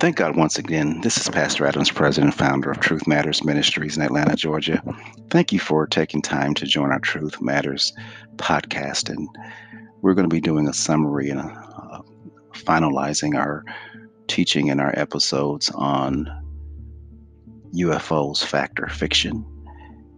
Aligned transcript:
Thank 0.00 0.16
God 0.16 0.34
once 0.34 0.56
again. 0.56 1.02
This 1.02 1.18
is 1.18 1.28
Pastor 1.28 1.66
Adams, 1.66 1.90
president 1.90 2.32
and 2.32 2.38
founder 2.38 2.70
of 2.70 2.80
Truth 2.80 3.06
Matters 3.06 3.44
Ministries 3.44 3.98
in 3.98 4.02
Atlanta, 4.02 4.34
Georgia. 4.34 4.82
Thank 5.28 5.52
you 5.52 5.58
for 5.58 5.86
taking 5.86 6.22
time 6.22 6.54
to 6.54 6.64
join 6.64 6.90
our 6.90 7.00
Truth 7.00 7.42
Matters 7.42 7.92
podcast. 8.36 9.10
And 9.10 9.28
we're 10.00 10.14
going 10.14 10.26
to 10.26 10.34
be 10.34 10.40
doing 10.40 10.66
a 10.68 10.72
summary 10.72 11.28
and 11.28 11.40
uh, 11.40 12.00
finalizing 12.52 13.36
our 13.36 13.62
teaching 14.26 14.68
in 14.68 14.80
our 14.80 14.98
episodes 14.98 15.68
on 15.74 16.30
UFOs, 17.74 18.42
fact 18.42 18.80
or 18.80 18.88
fiction. 18.88 19.44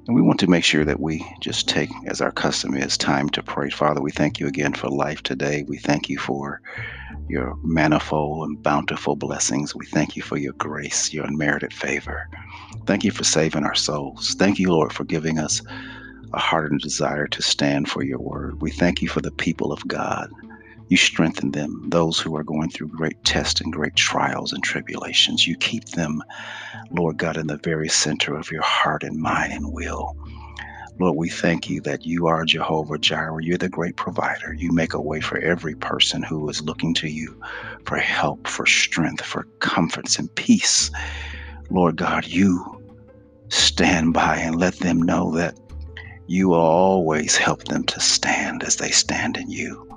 And 0.06 0.16
we 0.16 0.22
want 0.22 0.40
to 0.40 0.50
make 0.50 0.64
sure 0.64 0.84
that 0.84 1.00
we 1.00 1.24
just 1.40 1.68
take, 1.68 1.90
as 2.06 2.20
our 2.20 2.32
custom 2.32 2.74
is, 2.74 2.98
time 2.98 3.28
to 3.30 3.42
pray. 3.42 3.70
Father, 3.70 4.02
we 4.02 4.10
thank 4.10 4.40
you 4.40 4.48
again 4.48 4.74
for 4.74 4.88
life 4.88 5.22
today. 5.22 5.64
We 5.68 5.78
thank 5.78 6.08
you 6.08 6.18
for 6.18 6.60
your 7.28 7.54
manifold 7.62 8.48
and 8.48 8.62
bountiful 8.62 9.16
blessings. 9.16 9.74
We 9.74 9.86
thank 9.86 10.16
you 10.16 10.22
for 10.22 10.36
your 10.36 10.54
grace, 10.58 11.12
your 11.12 11.24
unmerited 11.24 11.72
favor. 11.72 12.20
Thank 12.86 13.04
you 13.04 13.12
for 13.12 13.24
saving 13.24 13.64
our 13.64 13.76
souls. 13.76 14.34
Thank 14.38 14.58
you, 14.58 14.70
Lord, 14.70 14.92
for 14.92 15.04
giving 15.04 15.38
us 15.38 15.62
a 16.34 16.40
heart 16.40 16.72
and 16.72 16.80
desire 16.80 17.28
to 17.28 17.42
stand 17.42 17.88
for 17.88 18.02
your 18.02 18.20
word. 18.20 18.54
We 18.60 18.72
thank 18.72 19.02
you 19.02 19.08
for 19.08 19.20
the 19.20 19.32
people 19.32 19.72
of 19.72 19.86
God 19.86 20.28
you 20.92 20.98
strengthen 20.98 21.52
them, 21.52 21.84
those 21.88 22.20
who 22.20 22.36
are 22.36 22.44
going 22.44 22.68
through 22.68 22.88
great 22.88 23.16
tests 23.24 23.62
and 23.62 23.72
great 23.72 23.96
trials 23.96 24.52
and 24.52 24.62
tribulations. 24.62 25.46
You 25.46 25.56
keep 25.56 25.86
them, 25.86 26.22
Lord 26.90 27.16
God, 27.16 27.38
in 27.38 27.46
the 27.46 27.56
very 27.56 27.88
center 27.88 28.36
of 28.36 28.50
your 28.50 28.60
heart 28.60 29.02
and 29.02 29.18
mind 29.18 29.54
and 29.54 29.72
will. 29.72 30.14
Lord, 31.00 31.16
we 31.16 31.30
thank 31.30 31.70
you 31.70 31.80
that 31.80 32.04
you 32.04 32.26
are 32.26 32.44
Jehovah 32.44 32.98
Jireh. 32.98 33.42
You're 33.42 33.56
the 33.56 33.70
great 33.70 33.96
provider. 33.96 34.52
You 34.52 34.70
make 34.70 34.92
a 34.92 35.00
way 35.00 35.22
for 35.22 35.38
every 35.38 35.74
person 35.76 36.22
who 36.22 36.46
is 36.50 36.60
looking 36.60 36.92
to 36.96 37.08
you 37.08 37.40
for 37.86 37.96
help, 37.96 38.46
for 38.46 38.66
strength, 38.66 39.24
for 39.24 39.46
comforts 39.60 40.18
and 40.18 40.28
peace. 40.34 40.90
Lord 41.70 41.96
God, 41.96 42.26
you 42.26 42.82
stand 43.48 44.12
by 44.12 44.36
and 44.36 44.56
let 44.56 44.74
them 44.74 45.00
know 45.00 45.34
that 45.36 45.58
you 46.26 46.50
will 46.50 46.60
always 46.60 47.34
help 47.34 47.64
them 47.64 47.84
to 47.84 47.98
stand 47.98 48.62
as 48.62 48.76
they 48.76 48.90
stand 48.90 49.38
in 49.38 49.50
you. 49.50 49.91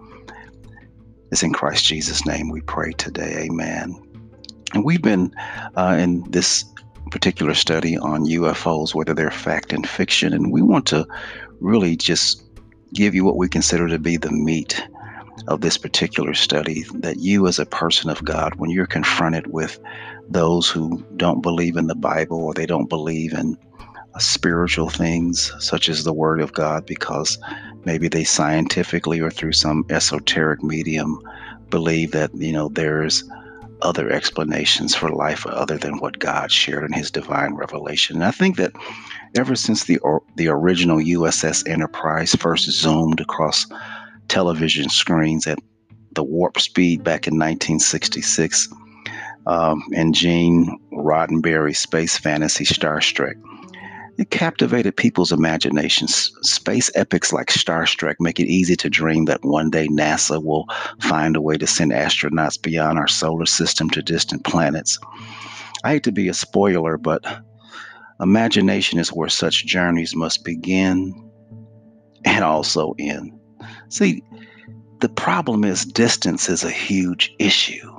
It's 1.35 1.43
in 1.43 1.51
Christ 1.51 1.83
Jesus' 1.83 2.25
name 2.25 2.47
we 2.47 2.61
pray 2.61 2.93
today. 2.93 3.49
Amen. 3.49 4.01
And 4.73 4.85
we've 4.85 5.01
been 5.01 5.35
uh, 5.75 5.97
in 5.99 6.23
this 6.31 6.63
particular 7.11 7.53
study 7.53 7.97
on 7.97 8.23
UFOs, 8.23 8.95
whether 8.95 9.13
they're 9.13 9.31
fact 9.31 9.73
and 9.73 9.85
fiction, 9.85 10.31
and 10.31 10.49
we 10.49 10.61
want 10.61 10.85
to 10.85 11.05
really 11.59 11.97
just 11.97 12.41
give 12.93 13.13
you 13.13 13.25
what 13.25 13.35
we 13.35 13.49
consider 13.49 13.89
to 13.89 13.99
be 13.99 14.15
the 14.15 14.31
meat 14.31 14.81
of 15.49 15.59
this 15.59 15.77
particular 15.77 16.33
study 16.33 16.85
that 16.93 17.19
you, 17.19 17.47
as 17.47 17.59
a 17.59 17.65
person 17.65 18.09
of 18.09 18.23
God, 18.23 18.55
when 18.55 18.69
you're 18.69 18.85
confronted 18.85 19.47
with 19.47 19.77
those 20.29 20.69
who 20.69 21.03
don't 21.17 21.41
believe 21.41 21.75
in 21.75 21.87
the 21.87 21.95
Bible 21.95 22.45
or 22.45 22.53
they 22.53 22.65
don't 22.65 22.87
believe 22.87 23.33
in 23.33 23.57
spiritual 24.19 24.89
things 24.89 25.51
such 25.59 25.89
as 25.89 26.05
the 26.05 26.13
Word 26.13 26.39
of 26.39 26.53
God 26.53 26.85
because 26.85 27.37
maybe 27.85 28.07
they 28.07 28.23
scientifically 28.23 29.19
or 29.19 29.31
through 29.31 29.53
some 29.53 29.85
esoteric 29.89 30.63
medium 30.63 31.19
believe 31.69 32.11
that 32.11 32.33
you 32.35 32.51
know 32.51 32.69
there's 32.69 33.23
other 33.81 34.09
explanations 34.09 34.95
for 34.95 35.09
life 35.09 35.45
other 35.45 35.77
than 35.77 35.99
what 35.99 36.19
God 36.19 36.51
shared 36.51 36.83
in 36.83 36.93
His 36.93 37.11
divine 37.11 37.53
revelation. 37.53 38.17
And 38.17 38.25
I 38.25 38.31
think 38.31 38.57
that 38.57 38.71
ever 39.35 39.55
since 39.55 39.83
the 39.83 39.97
or, 39.99 40.23
the 40.35 40.47
original 40.47 40.97
USS 40.97 41.67
Enterprise 41.67 42.33
first 42.35 42.69
zoomed 42.71 43.19
across 43.19 43.67
television 44.27 44.89
screens 44.89 45.45
at 45.45 45.59
the 46.13 46.23
warp 46.23 46.59
speed 46.59 47.03
back 47.03 47.27
in 47.27 47.33
1966, 47.33 48.69
um, 49.45 49.83
and 49.93 50.15
Gene 50.15 50.79
Roddenberry's 50.91 51.79
space 51.79 52.17
fantasy 52.17 52.65
Star 52.65 52.99
Trek 53.01 53.35
it 54.17 54.29
captivated 54.29 54.95
people's 54.95 55.31
imaginations. 55.31 56.31
Space 56.41 56.89
epics 56.95 57.33
like 57.33 57.51
Star 57.51 57.85
Trek 57.85 58.17
make 58.19 58.39
it 58.39 58.47
easy 58.47 58.75
to 58.77 58.89
dream 58.89 59.25
that 59.25 59.43
one 59.43 59.69
day 59.69 59.87
NASA 59.87 60.43
will 60.43 60.65
find 61.01 61.35
a 61.35 61.41
way 61.41 61.57
to 61.57 61.67
send 61.67 61.91
astronauts 61.91 62.61
beyond 62.61 62.97
our 62.97 63.07
solar 63.07 63.45
system 63.45 63.89
to 63.89 64.01
distant 64.01 64.43
planets. 64.43 64.99
I 65.83 65.91
hate 65.93 66.03
to 66.03 66.11
be 66.11 66.29
a 66.29 66.33
spoiler, 66.33 66.97
but 66.97 67.25
imagination 68.21 68.99
is 68.99 69.09
where 69.09 69.29
such 69.29 69.65
journeys 69.65 70.15
must 70.15 70.45
begin 70.45 71.13
and 72.23 72.43
also 72.43 72.95
end. 72.97 73.33
See, 73.89 74.23
the 75.01 75.09
problem 75.09 75.63
is 75.63 75.85
distance 75.85 76.49
is 76.49 76.63
a 76.63 76.71
huge 76.71 77.35
issue. 77.37 77.91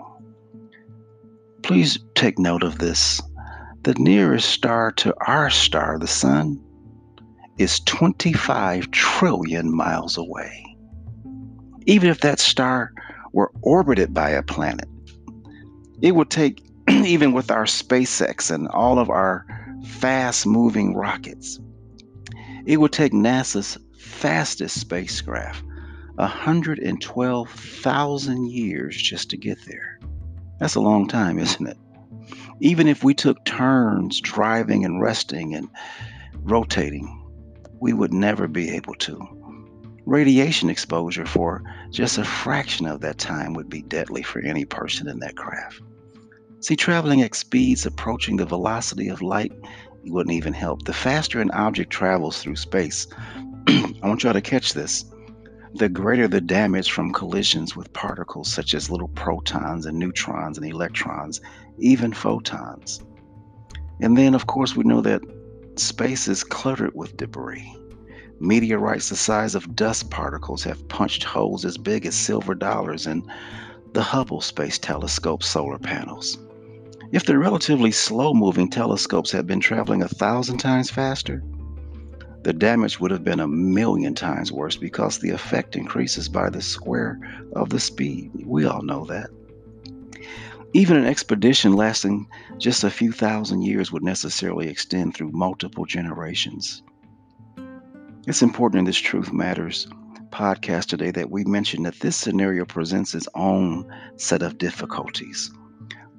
Please 1.62 1.98
take 2.14 2.38
note 2.38 2.62
of 2.62 2.78
this. 2.78 3.20
The 3.86 3.94
nearest 3.98 4.50
star 4.50 4.92
to 4.96 5.14
our 5.28 5.48
star, 5.48 5.98
the 6.00 6.08
Sun, 6.08 6.60
is 7.56 7.78
25 7.78 8.90
trillion 8.90 9.72
miles 9.72 10.18
away. 10.18 10.76
Even 11.86 12.10
if 12.10 12.20
that 12.22 12.40
star 12.40 12.92
were 13.32 13.52
orbited 13.62 14.12
by 14.12 14.30
a 14.30 14.42
planet, 14.42 14.88
it 16.02 16.16
would 16.16 16.30
take, 16.30 16.64
even 16.88 17.32
with 17.32 17.52
our 17.52 17.62
SpaceX 17.62 18.50
and 18.50 18.66
all 18.66 18.98
of 18.98 19.08
our 19.08 19.46
fast 19.86 20.46
moving 20.46 20.96
rockets, 20.96 21.60
it 22.64 22.78
would 22.78 22.90
take 22.90 23.12
NASA's 23.12 23.78
fastest 23.96 24.80
spacecraft 24.80 25.62
112,000 26.16 28.50
years 28.50 28.96
just 28.96 29.30
to 29.30 29.36
get 29.36 29.64
there. 29.64 30.00
That's 30.58 30.74
a 30.74 30.80
long 30.80 31.06
time, 31.06 31.38
isn't 31.46 31.68
it? 31.68 31.78
Even 32.60 32.88
if 32.88 33.04
we 33.04 33.14
took 33.14 33.44
turns 33.44 34.20
driving 34.20 34.84
and 34.84 35.00
resting 35.00 35.54
and 35.54 35.68
rotating, 36.42 37.22
we 37.80 37.92
would 37.92 38.12
never 38.12 38.48
be 38.48 38.70
able 38.70 38.94
to. 38.94 39.20
Radiation 40.06 40.70
exposure 40.70 41.26
for 41.26 41.62
just 41.90 42.16
a 42.16 42.24
fraction 42.24 42.86
of 42.86 43.00
that 43.00 43.18
time 43.18 43.54
would 43.54 43.68
be 43.68 43.82
deadly 43.82 44.22
for 44.22 44.40
any 44.40 44.64
person 44.64 45.08
in 45.08 45.18
that 45.18 45.36
craft. 45.36 45.82
See, 46.60 46.76
traveling 46.76 47.22
at 47.22 47.34
speeds 47.34 47.84
approaching 47.84 48.36
the 48.36 48.46
velocity 48.46 49.08
of 49.08 49.20
light 49.20 49.52
wouldn't 50.04 50.34
even 50.34 50.52
help. 50.52 50.84
The 50.84 50.92
faster 50.92 51.40
an 51.40 51.50
object 51.50 51.90
travels 51.90 52.40
through 52.40 52.56
space, 52.56 53.06
I 53.68 53.94
want 54.02 54.22
y'all 54.22 54.32
to 54.32 54.40
catch 54.40 54.72
this 54.72 55.04
the 55.76 55.88
greater 55.88 56.26
the 56.26 56.40
damage 56.40 56.90
from 56.90 57.12
collisions 57.12 57.76
with 57.76 57.92
particles 57.92 58.50
such 58.50 58.72
as 58.74 58.90
little 58.90 59.08
protons 59.08 59.84
and 59.84 59.98
neutrons 59.98 60.56
and 60.56 60.66
electrons, 60.66 61.40
even 61.78 62.12
photons. 62.12 63.02
And 64.00 64.16
then, 64.16 64.34
of 64.34 64.46
course, 64.46 64.74
we 64.74 64.84
know 64.84 65.02
that 65.02 65.22
space 65.76 66.28
is 66.28 66.44
cluttered 66.44 66.94
with 66.94 67.16
debris. 67.16 67.76
Meteorites 68.40 69.08
the 69.08 69.16
size 69.16 69.54
of 69.54 69.76
dust 69.76 70.10
particles 70.10 70.64
have 70.64 70.88
punched 70.88 71.24
holes 71.24 71.64
as 71.64 71.78
big 71.78 72.06
as 72.06 72.14
silver 72.14 72.54
dollars 72.54 73.06
in 73.06 73.22
the 73.92 74.02
Hubble 74.02 74.40
Space 74.40 74.78
Telescope 74.78 75.42
solar 75.42 75.78
panels. 75.78 76.38
If 77.12 77.24
the 77.24 77.38
relatively 77.38 77.92
slow 77.92 78.34
moving 78.34 78.68
telescopes 78.68 79.30
had 79.30 79.46
been 79.46 79.60
traveling 79.60 80.02
a 80.02 80.08
thousand 80.08 80.58
times 80.58 80.90
faster, 80.90 81.42
the 82.46 82.52
damage 82.52 83.00
would 83.00 83.10
have 83.10 83.24
been 83.24 83.40
a 83.40 83.48
million 83.48 84.14
times 84.14 84.52
worse 84.52 84.76
because 84.76 85.18
the 85.18 85.30
effect 85.30 85.74
increases 85.74 86.28
by 86.28 86.48
the 86.48 86.62
square 86.62 87.18
of 87.56 87.70
the 87.70 87.80
speed. 87.80 88.30
We 88.44 88.64
all 88.64 88.82
know 88.82 89.04
that. 89.06 89.30
Even 90.72 90.96
an 90.96 91.06
expedition 91.06 91.72
lasting 91.72 92.28
just 92.58 92.84
a 92.84 92.90
few 92.90 93.10
thousand 93.10 93.62
years 93.62 93.90
would 93.90 94.04
necessarily 94.04 94.68
extend 94.68 95.12
through 95.16 95.32
multiple 95.32 95.86
generations. 95.86 96.84
It's 98.28 98.42
important 98.42 98.78
in 98.78 98.84
this 98.84 98.96
Truth 98.96 99.32
Matters 99.32 99.88
podcast 100.30 100.84
today 100.86 101.10
that 101.10 101.32
we 101.32 101.42
mention 101.42 101.82
that 101.82 101.98
this 101.98 102.14
scenario 102.14 102.64
presents 102.64 103.12
its 103.12 103.26
own 103.34 103.92
set 104.18 104.42
of 104.42 104.56
difficulties. 104.56 105.50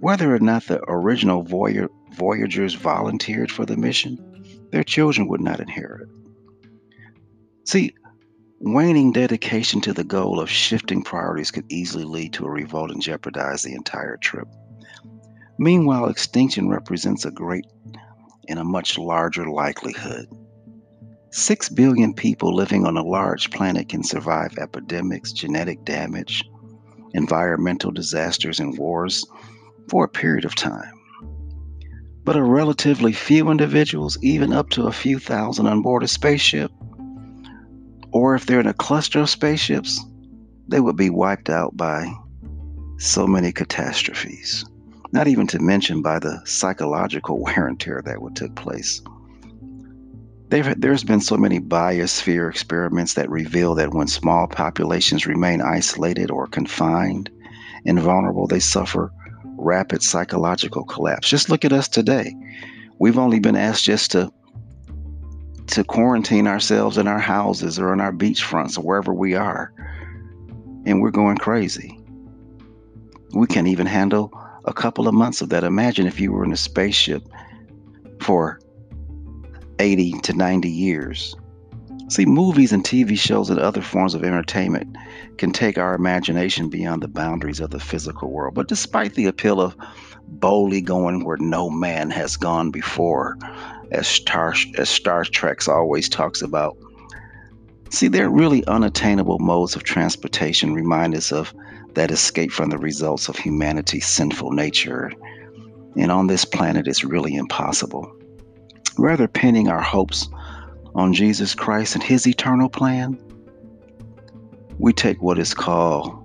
Whether 0.01 0.35
or 0.35 0.39
not 0.39 0.63
the 0.67 0.81
original 0.89 1.43
Voyagers 1.43 2.73
volunteered 2.73 3.49
for 3.49 3.65
the 3.65 3.77
mission, 3.77 4.19
their 4.73 4.83
children 4.83 5.29
would 5.29 5.39
not 5.39 5.61
inherit. 5.61 6.09
See, 7.67 7.93
waning 8.61 9.11
dedication 9.11 9.81
to 9.81 9.91
the 9.91 10.05
goal 10.05 10.39
of 10.39 10.49
shifting 10.49 11.03
priorities 11.03 11.51
could 11.51 11.65
easily 11.69 12.05
lead 12.05 12.31
to 12.33 12.45
a 12.45 12.49
revolt 12.49 12.91
and 12.91 13.01
jeopardize 13.01 13.61
the 13.61 13.73
entire 13.73 14.15
trip. 14.15 14.47
Meanwhile, 15.59 16.07
extinction 16.07 16.69
represents 16.69 17.25
a 17.25 17.31
great 17.31 17.65
and 18.47 18.57
a 18.57 18.63
much 18.63 18.97
larger 18.97 19.49
likelihood. 19.49 20.29
Six 21.31 21.67
billion 21.67 22.13
people 22.13 22.55
living 22.55 22.85
on 22.85 22.95
a 22.95 23.03
large 23.03 23.51
planet 23.51 23.89
can 23.89 24.01
survive 24.01 24.57
epidemics, 24.57 25.33
genetic 25.33 25.83
damage, 25.83 26.49
environmental 27.13 27.91
disasters, 27.91 28.61
and 28.61 28.77
wars 28.77 29.25
for 29.89 30.05
a 30.05 30.09
period 30.09 30.45
of 30.45 30.55
time 30.55 30.93
but 32.23 32.35
a 32.35 32.43
relatively 32.43 33.13
few 33.13 33.49
individuals, 33.49 34.17
even 34.21 34.51
up 34.51 34.69
to 34.69 34.85
a 34.85 34.91
few 34.91 35.17
thousand 35.17 35.65
on 35.65 35.81
board 35.81 36.03
a 36.03 36.07
spaceship, 36.09 36.69
or 38.17 38.33
if 38.33 38.47
they're 38.47 38.59
in 38.59 38.65
a 38.65 38.73
cluster 38.73 39.19
of 39.19 39.29
spaceships, 39.29 40.03
they 40.67 40.79
would 40.79 40.95
be 40.95 41.11
wiped 41.11 41.51
out 41.51 41.77
by 41.77 42.11
so 42.97 43.27
many 43.27 43.51
catastrophes. 43.51 44.65
not 45.11 45.27
even 45.27 45.45
to 45.47 45.59
mention 45.59 46.01
by 46.01 46.17
the 46.17 46.41
psychological 46.43 47.39
wear 47.43 47.67
and 47.67 47.79
tear 47.79 48.01
that 48.03 48.19
would 48.19 48.35
take 48.35 48.55
place. 48.55 49.03
there's 50.49 51.03
been 51.03 51.21
so 51.21 51.37
many 51.37 51.59
biosphere 51.59 52.49
experiments 52.49 53.13
that 53.13 53.29
reveal 53.29 53.75
that 53.75 53.93
when 53.93 54.07
small 54.07 54.47
populations 54.47 55.27
remain 55.27 55.61
isolated 55.61 56.31
or 56.31 56.47
confined 56.47 57.29
and 57.85 57.99
vulnerable, 57.99 58.47
they 58.47 58.59
suffer 58.59 59.11
rapid 59.59 60.01
psychological 60.01 60.83
collapse. 60.83 61.29
Just 61.29 61.49
look 61.51 61.63
at 61.63 61.71
us 61.71 61.87
today. 61.87 62.35
We've 62.99 63.19
only 63.19 63.39
been 63.39 63.55
asked 63.55 63.83
just 63.83 64.09
to 64.11 64.33
to 65.67 65.83
quarantine 65.83 66.47
ourselves 66.47 66.97
in 66.97 67.07
our 67.07 67.19
houses 67.19 67.77
or 67.77 67.91
on 67.91 68.01
our 68.01 68.11
beach 68.11 68.43
fronts 68.43 68.77
or 68.77 68.83
wherever 68.83 69.13
we 69.13 69.35
are. 69.35 69.73
And 70.85 71.01
we're 71.01 71.11
going 71.11 71.37
crazy. 71.37 71.99
We 73.33 73.47
can't 73.47 73.67
even 73.67 73.85
handle 73.85 74.31
a 74.65 74.73
couple 74.73 75.07
of 75.07 75.13
months 75.13 75.41
of 75.41 75.49
that. 75.49 75.63
Imagine 75.63 76.07
if 76.07 76.19
you 76.19 76.31
were 76.31 76.45
in 76.45 76.53
a 76.53 76.57
spaceship 76.57 77.27
for 78.21 78.59
80 79.79 80.13
to 80.21 80.33
90 80.33 80.69
years. 80.69 81.35
See, 82.09 82.25
movies 82.25 82.71
and 82.71 82.85
TV 82.85 83.19
shows 83.19 83.49
and 83.49 83.59
other 83.59 83.81
forms 83.81 84.15
of 84.15 84.23
entertainment 84.23 84.95
can 85.37 85.51
take 85.51 85.77
our 85.77 85.93
imagination 85.93 86.69
beyond 86.69 87.03
the 87.03 87.09
boundaries 87.09 87.59
of 87.59 87.71
the 87.71 87.81
physical 87.81 88.31
world. 88.31 88.53
But 88.53 88.69
despite 88.69 89.15
the 89.15 89.25
appeal 89.25 89.59
of 89.59 89.75
boldly 90.27 90.79
going 90.79 91.25
where 91.25 91.37
no 91.37 91.69
man 91.69 92.09
has 92.11 92.37
gone 92.37 92.71
before, 92.71 93.37
as 93.91 94.07
Star, 94.07 94.53
as 94.77 94.89
Star 94.89 95.23
Trek 95.23 95.67
always 95.67 96.09
talks 96.09 96.41
about, 96.41 96.77
see, 97.89 98.07
they're 98.07 98.29
really 98.29 98.65
unattainable 98.67 99.39
modes 99.39 99.75
of 99.75 99.83
transportation 99.83 100.73
remind 100.73 101.15
us 101.15 101.31
of 101.31 101.53
that 101.93 102.11
escape 102.11 102.51
from 102.51 102.69
the 102.69 102.77
results 102.77 103.27
of 103.27 103.37
humanity's 103.37 104.05
sinful 104.05 104.51
nature. 104.51 105.11
And 105.95 106.11
on 106.11 106.27
this 106.27 106.45
planet, 106.45 106.87
it's 106.87 107.03
really 107.03 107.35
impossible. 107.35 108.11
Rather, 108.97 109.27
pinning 109.27 109.67
our 109.67 109.81
hopes 109.81 110.27
on 110.95 111.13
Jesus 111.13 111.55
Christ 111.55 111.95
and 111.95 112.03
his 112.03 112.27
eternal 112.27 112.69
plan, 112.69 113.19
we 114.79 114.93
take 114.93 115.21
what 115.21 115.39
is 115.39 115.53
called 115.53 116.23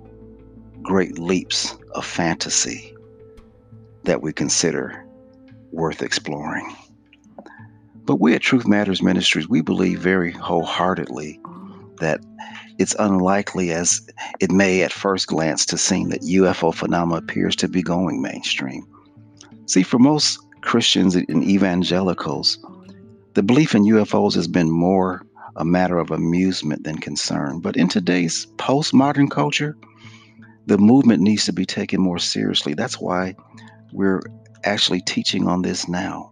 great 0.83 1.17
leaps 1.17 1.75
of 1.95 2.05
fantasy 2.05 2.95
that 4.03 4.21
we 4.21 4.33
consider 4.33 5.05
worth 5.71 6.01
exploring. 6.01 6.75
But 8.05 8.19
we 8.19 8.33
at 8.33 8.41
Truth 8.41 8.67
Matters 8.67 9.01
Ministries, 9.01 9.47
we 9.47 9.61
believe 9.61 9.99
very 9.99 10.31
wholeheartedly 10.31 11.39
that 11.99 12.19
it's 12.77 12.95
unlikely 12.99 13.71
as 13.71 14.05
it 14.39 14.51
may 14.51 14.81
at 14.83 14.91
first 14.91 15.27
glance 15.27 15.65
to 15.67 15.77
seem 15.77 16.09
that 16.09 16.21
UFO 16.21 16.73
phenomena 16.73 17.19
appears 17.19 17.55
to 17.57 17.67
be 17.67 17.81
going 17.81 18.21
mainstream. 18.21 18.85
See, 19.67 19.83
for 19.83 19.99
most 19.99 20.39
Christians 20.61 21.15
and 21.15 21.43
evangelicals, 21.43 22.57
the 23.35 23.43
belief 23.43 23.73
in 23.73 23.83
UFOs 23.83 24.35
has 24.35 24.47
been 24.47 24.69
more 24.69 25.25
a 25.55 25.65
matter 25.65 25.97
of 25.97 26.11
amusement 26.11 26.83
than 26.83 26.97
concern. 26.97 27.59
But 27.59 27.77
in 27.77 27.87
today's 27.87 28.47
postmodern 28.57 29.29
culture, 29.29 29.77
the 30.65 30.77
movement 30.77 31.21
needs 31.21 31.45
to 31.45 31.53
be 31.53 31.65
taken 31.65 32.01
more 32.01 32.19
seriously. 32.19 32.73
That's 32.73 32.99
why 32.99 33.35
we're 33.91 34.21
actually 34.63 35.01
teaching 35.01 35.47
on 35.47 35.61
this 35.61 35.87
now. 35.87 36.31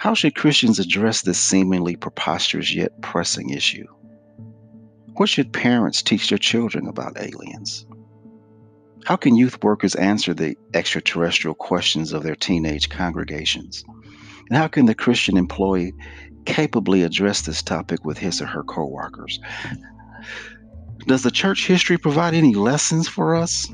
How 0.00 0.14
should 0.14 0.34
Christians 0.34 0.78
address 0.78 1.20
this 1.20 1.38
seemingly 1.38 1.94
preposterous 1.94 2.74
yet 2.74 3.02
pressing 3.02 3.50
issue? 3.50 3.86
What 5.12 5.28
should 5.28 5.52
parents 5.52 6.00
teach 6.00 6.30
their 6.30 6.38
children 6.38 6.88
about 6.88 7.20
aliens? 7.20 7.84
How 9.04 9.16
can 9.16 9.36
youth 9.36 9.62
workers 9.62 9.94
answer 9.94 10.32
the 10.32 10.56
extraterrestrial 10.72 11.54
questions 11.54 12.14
of 12.14 12.22
their 12.22 12.34
teenage 12.34 12.88
congregations? 12.88 13.84
And 14.48 14.56
how 14.56 14.68
can 14.68 14.86
the 14.86 14.94
Christian 14.94 15.36
employee 15.36 15.92
capably 16.46 17.02
address 17.02 17.42
this 17.42 17.62
topic 17.62 18.02
with 18.02 18.16
his 18.16 18.40
or 18.40 18.46
her 18.46 18.62
coworkers? 18.62 19.38
Does 21.06 21.24
the 21.24 21.30
church 21.30 21.66
history 21.66 21.98
provide 21.98 22.32
any 22.32 22.54
lessons 22.54 23.06
for 23.06 23.34
us? 23.36 23.70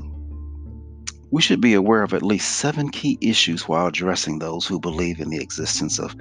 We 1.29 1.41
should 1.41 1.59
be 1.59 1.73
aware 1.73 2.03
of 2.03 2.13
at 2.13 2.23
least 2.23 2.57
seven 2.57 2.89
key 2.89 3.17
issues 3.19 3.67
while 3.67 3.87
addressing 3.87 4.39
those 4.39 4.65
who 4.65 4.79
believe 4.79 5.19
in 5.19 5.29
the 5.29 5.41
existence 5.41 5.99
of 5.99 6.15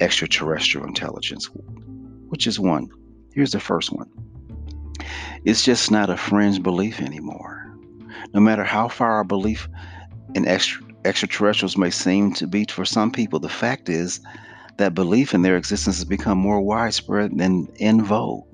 extraterrestrial 0.00 0.86
intelligence. 0.86 1.48
Which 2.28 2.46
is 2.46 2.58
one? 2.58 2.88
Here's 3.32 3.52
the 3.52 3.60
first 3.60 3.92
one 3.92 4.10
it's 5.44 5.64
just 5.64 5.90
not 5.90 6.10
a 6.10 6.16
fringe 6.16 6.62
belief 6.62 7.00
anymore. 7.00 7.72
No 8.34 8.40
matter 8.40 8.64
how 8.64 8.88
far 8.88 9.12
our 9.12 9.24
belief 9.24 9.68
in 10.34 10.46
extra 10.46 10.84
extraterrestrials 11.04 11.76
may 11.76 11.90
seem 11.90 12.32
to 12.34 12.46
be 12.46 12.66
for 12.68 12.84
some 12.84 13.12
people, 13.12 13.38
the 13.38 13.48
fact 13.48 13.88
is 13.88 14.20
that 14.76 14.94
belief 14.94 15.34
in 15.34 15.42
their 15.42 15.56
existence 15.56 15.96
has 15.96 16.04
become 16.04 16.36
more 16.36 16.60
widespread 16.60 17.30
and 17.30 17.70
in 17.76 18.02
vogue. 18.02 18.47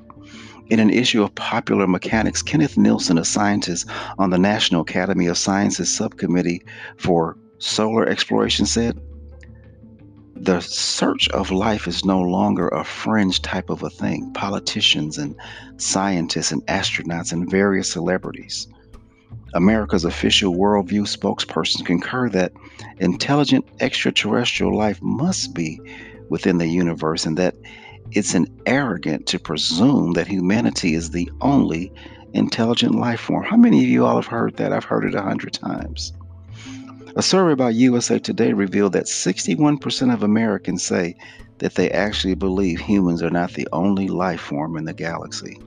In 0.70 0.81
an 0.81 0.90
issue 0.90 1.22
of 1.22 1.34
Popular 1.34 1.87
Mechanics, 1.87 2.43
Kenneth 2.43 2.76
Nealson, 2.76 3.19
a 3.19 3.25
scientist 3.25 3.88
on 4.19 4.31
the 4.31 4.38
National 4.38 4.81
Academy 4.81 5.26
of 5.26 5.37
Sciences 5.37 5.94
Subcommittee 5.94 6.64
for 6.96 7.37
Solar 7.58 8.06
Exploration, 8.08 8.64
said, 8.64 8.99
The 10.34 10.61
search 10.61 11.28
of 11.28 11.50
life 11.50 11.87
is 11.87 12.05
no 12.05 12.20
longer 12.20 12.69
a 12.69 12.84
fringe 12.84 13.43
type 13.43 13.69
of 13.69 13.82
a 13.82 13.90
thing. 13.90 14.32
Politicians 14.32 15.19
and 15.19 15.37
scientists 15.76 16.50
and 16.52 16.64
astronauts 16.67 17.32
and 17.32 17.50
various 17.50 17.93
celebrities 17.93 18.67
America's 19.55 20.05
official 20.05 20.55
worldview 20.55 21.06
spokespersons 21.06 21.84
concur 21.87 22.28
that 22.28 22.52
intelligent 22.99 23.64
extraterrestrial 23.81 24.76
life 24.76 25.00
must 25.00 25.55
be 25.55 25.81
within 26.28 26.58
the 26.58 26.67
universe 26.67 27.25
and 27.25 27.38
that 27.38 27.55
it's 28.12 28.34
an 28.34 28.46
arrogant 28.66 29.26
to 29.26 29.38
presume 29.38 30.12
that 30.12 30.26
humanity 30.26 30.94
is 30.94 31.10
the 31.10 31.30
only 31.40 31.92
intelligent 32.32 32.94
life 32.94 33.20
form. 33.20 33.44
How 33.44 33.56
many 33.56 33.82
of 33.82 33.88
you 33.88 34.04
all 34.04 34.16
have 34.16 34.26
heard 34.26 34.56
that? 34.56 34.72
I've 34.72 34.84
heard 34.84 35.04
it 35.04 35.14
a 35.14 35.22
hundred 35.22 35.52
times. 35.52 36.12
A 37.16 37.22
survey 37.22 37.54
by 37.54 37.70
USA 37.70 38.18
Today 38.18 38.52
revealed 38.52 38.92
that 38.94 39.06
61% 39.06 40.12
of 40.12 40.22
Americans 40.22 40.82
say 40.82 41.14
that 41.58 41.76
they 41.76 41.90
actually 41.90 42.34
believe 42.34 42.80
humans 42.80 43.22
are 43.22 43.30
not 43.30 43.52
the 43.52 43.68
only 43.72 44.08
life 44.08 44.40
form 44.40 44.76
in 44.76 44.84
the 44.84 44.92
galaxy. 44.92 45.60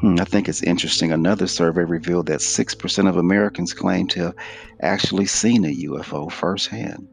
Hmm, 0.00 0.16
I 0.20 0.24
think 0.24 0.48
it's 0.48 0.62
interesting. 0.62 1.12
Another 1.12 1.46
survey 1.46 1.84
revealed 1.84 2.26
that 2.26 2.40
6% 2.40 3.08
of 3.08 3.16
Americans 3.16 3.72
claim 3.72 4.08
to 4.08 4.20
have 4.24 4.34
actually 4.80 5.26
seen 5.26 5.64
a 5.64 5.74
UFO 5.88 6.30
firsthand. 6.30 7.08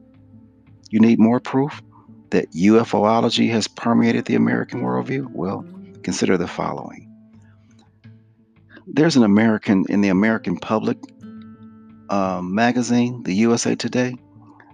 You 0.90 1.00
need 1.00 1.20
more 1.20 1.40
proof 1.40 1.82
that 2.34 2.52
UFOlogy 2.52 3.50
has 3.50 3.68
permeated 3.68 4.26
the 4.26 4.36
American 4.36 4.82
worldview? 4.82 5.28
Well, 5.32 5.66
consider 6.04 6.38
the 6.38 6.48
following. 6.48 7.10
There's 8.86 9.16
an 9.16 9.24
American 9.24 9.86
in 9.90 10.02
the 10.02 10.10
American 10.10 10.58
Public 10.58 10.98
uh, 12.10 12.42
magazine, 12.44 13.24
the 13.24 13.34
USA 13.36 13.76
Today. 13.76 14.18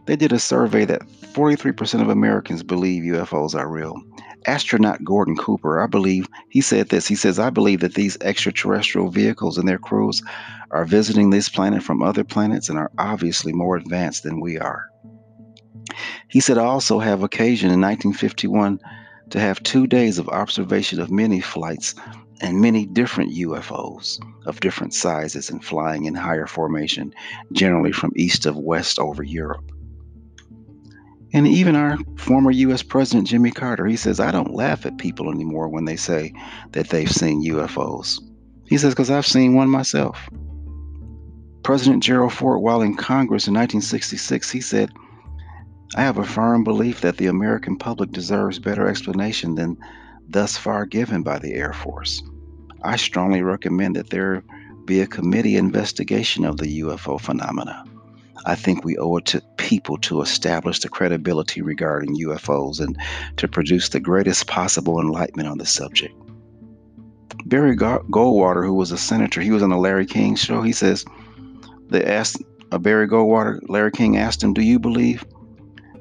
They 0.06 0.16
did 0.16 0.34
a 0.34 0.40
survey 0.40 0.86
that 0.86 1.08
43% 1.34 2.02
of 2.02 2.10
Americans 2.10 2.64
believe 2.64 3.04
UFOs 3.04 3.54
are 3.54 3.70
real 3.70 4.02
astronaut 4.46 5.04
Gordon 5.04 5.36
Cooper, 5.36 5.82
I 5.82 5.88
believe, 5.88 6.28
he 6.50 6.62
said 6.62 6.90
this. 6.90 7.08
He 7.08 7.16
says, 7.16 7.40
I 7.40 7.50
believe 7.50 7.82
that 7.82 7.94
these 7.94 8.18
extraterrestrial 8.22 9.10
vehicles 9.10 9.58
and 9.58 9.68
their 9.68 9.78
crews 9.78 10.24
are 10.72 10.86
visiting 10.86 11.30
this 11.30 11.50
planet 11.50 11.84
from 11.84 12.02
other 12.02 12.24
planets 12.24 12.70
and 12.70 12.78
are 12.78 12.92
obviously 12.98 13.54
more 13.54 13.76
advanced 13.76 14.24
than 14.24 14.40
we 14.40 14.58
are. 14.58 14.89
He 16.30 16.40
said, 16.40 16.58
I 16.58 16.64
also 16.64 17.00
have 17.00 17.24
occasion 17.24 17.72
in 17.72 17.82
1951 17.82 18.80
to 19.32 19.40
have 19.40 19.62
two 19.64 19.88
days 19.88 20.20
of 20.20 20.30
observation 20.30 21.00
of 21.02 21.12
many 21.12 21.42
flights 21.42 21.96
and 22.42 22.62
many 22.62 22.86
different 22.86 23.34
UFOs 23.34 24.20
of 24.46 24.60
different 24.60 24.94
sizes 24.94 25.50
and 25.50 25.64
flying 25.64 26.06
in 26.06 26.16
higher 26.16 26.48
formation, 26.48 27.14
generally 27.52 27.92
from 27.92 28.14
east 28.16 28.46
of 28.46 28.58
west 28.58 29.00
over 29.00 29.24
Europe. 29.24 29.72
And 31.34 31.48
even 31.48 31.76
our 31.76 31.98
former 32.18 32.52
US 32.52 32.82
President 32.82 33.28
Jimmy 33.28 33.52
Carter, 33.52 33.86
he 33.86 33.96
says, 33.96 34.20
I 34.20 34.32
don't 34.32 34.54
laugh 34.54 34.86
at 34.86 34.98
people 34.98 35.32
anymore 35.32 35.68
when 35.68 35.86
they 35.86 35.96
say 35.96 36.34
that 36.72 36.90
they've 36.90 37.12
seen 37.12 37.46
UFOs. 37.46 38.20
He 38.68 38.78
says, 38.78 38.94
because 38.94 39.12
I've 39.12 39.28
seen 39.28 39.56
one 39.56 39.70
myself. 39.70 40.30
President 41.64 42.02
Gerald 42.02 42.34
Ford, 42.34 42.62
while 42.62 42.82
in 42.82 42.96
Congress 42.96 43.48
in 43.48 43.54
1966, 43.54 44.50
he 44.50 44.62
said, 44.62 44.92
I 45.96 46.02
have 46.02 46.18
a 46.18 46.24
firm 46.24 46.64
belief 46.64 47.02
that 47.02 47.18
the 47.18 47.28
American 47.28 47.76
public 47.76 48.12
deserves 48.12 48.60
better 48.60 48.88
explanation 48.88 49.56
than 49.56 49.78
thus 50.28 50.56
far 50.56 50.86
given 50.86 51.24
by 51.24 51.40
the 51.40 51.54
Air 51.54 51.74
Force. 51.74 52.22
I 52.84 52.96
strongly 52.96 53.42
recommend 53.42 53.96
that 53.96 54.12
there 54.12 54.44
be 54.86 55.02
a 55.02 55.08
committee 55.08 55.58
investigation 55.58 56.46
of 56.46 56.58
the 56.58 56.82
UFO 56.82 57.20
phenomena. 57.20 57.84
I 58.46 58.56
think 58.56 58.84
we 58.84 58.98
owe 58.98 59.18
it 59.18 59.26
to 59.26 59.42
people 59.58 59.98
to 60.00 60.22
establish 60.22 60.80
the 60.80 60.90
credibility 60.90 61.62
regarding 61.62 62.18
UFOs 62.18 62.80
and 62.80 62.98
to 63.38 63.48
produce 63.48 63.90
the 63.90 64.00
greatest 64.00 64.48
possible 64.48 65.02
enlightenment 65.02 65.50
on 65.50 65.58
the 65.58 65.66
subject. 65.66 66.14
Barry 67.46 67.76
Goldwater, 67.76 68.64
who 68.64 68.76
was 68.76 68.92
a 68.92 68.98
senator, 68.98 69.42
he 69.42 69.52
was 69.52 69.64
on 69.64 69.70
the 69.70 69.78
Larry 69.78 70.06
King 70.06 70.36
show. 70.36 70.62
He 70.62 70.72
says, 70.72 71.04
they 71.90 72.04
asked 72.06 72.42
of 72.72 72.84
Barry 72.84 73.08
Goldwater, 73.08 73.60
Larry 73.68 73.92
King 73.92 74.18
asked 74.18 74.44
him, 74.44 74.54
Do 74.54 74.62
you 74.62 74.78
believe 74.80 75.26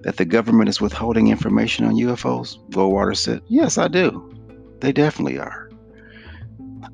that 0.09 0.17
the 0.17 0.25
government 0.25 0.71
is 0.71 0.81
withholding 0.81 1.29
information 1.29 1.85
on 1.85 1.93
UFOs? 1.93 2.57
Goldwater 2.71 3.15
said, 3.15 3.43
Yes, 3.47 3.77
I 3.77 3.89
do. 3.89 4.35
They 4.81 4.91
definitely 4.91 5.39
are. 5.39 5.69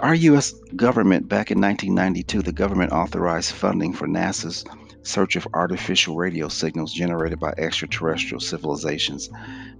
Our 0.00 0.16
U.S. 0.16 0.52
government, 0.74 1.28
back 1.28 1.52
in 1.52 1.60
1992, 1.60 2.42
the 2.42 2.50
government 2.50 2.90
authorized 2.90 3.52
funding 3.52 3.92
for 3.92 4.08
NASA's 4.08 4.64
search 5.04 5.36
of 5.36 5.46
artificial 5.54 6.16
radio 6.16 6.48
signals 6.48 6.92
generated 6.92 7.38
by 7.38 7.54
extraterrestrial 7.56 8.40
civilizations. 8.40 9.30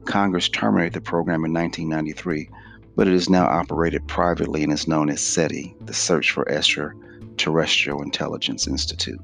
Congress 0.05 0.49
terminated 0.49 0.93
the 0.93 1.01
program 1.01 1.45
in 1.45 1.53
1993, 1.53 2.49
but 2.95 3.09
it 3.09 3.15
is 3.15 3.29
now 3.29 3.47
operated 3.47 4.07
privately 4.07 4.63
and 4.63 4.73
is 4.73 4.87
known 4.87 5.11
as 5.11 5.21
SETI, 5.21 5.75
the 5.81 5.93
Search 5.93 6.31
for 6.31 6.49
Extraterrestrial 6.49 8.01
Intelligence 8.01 8.69
Institute. 8.69 9.21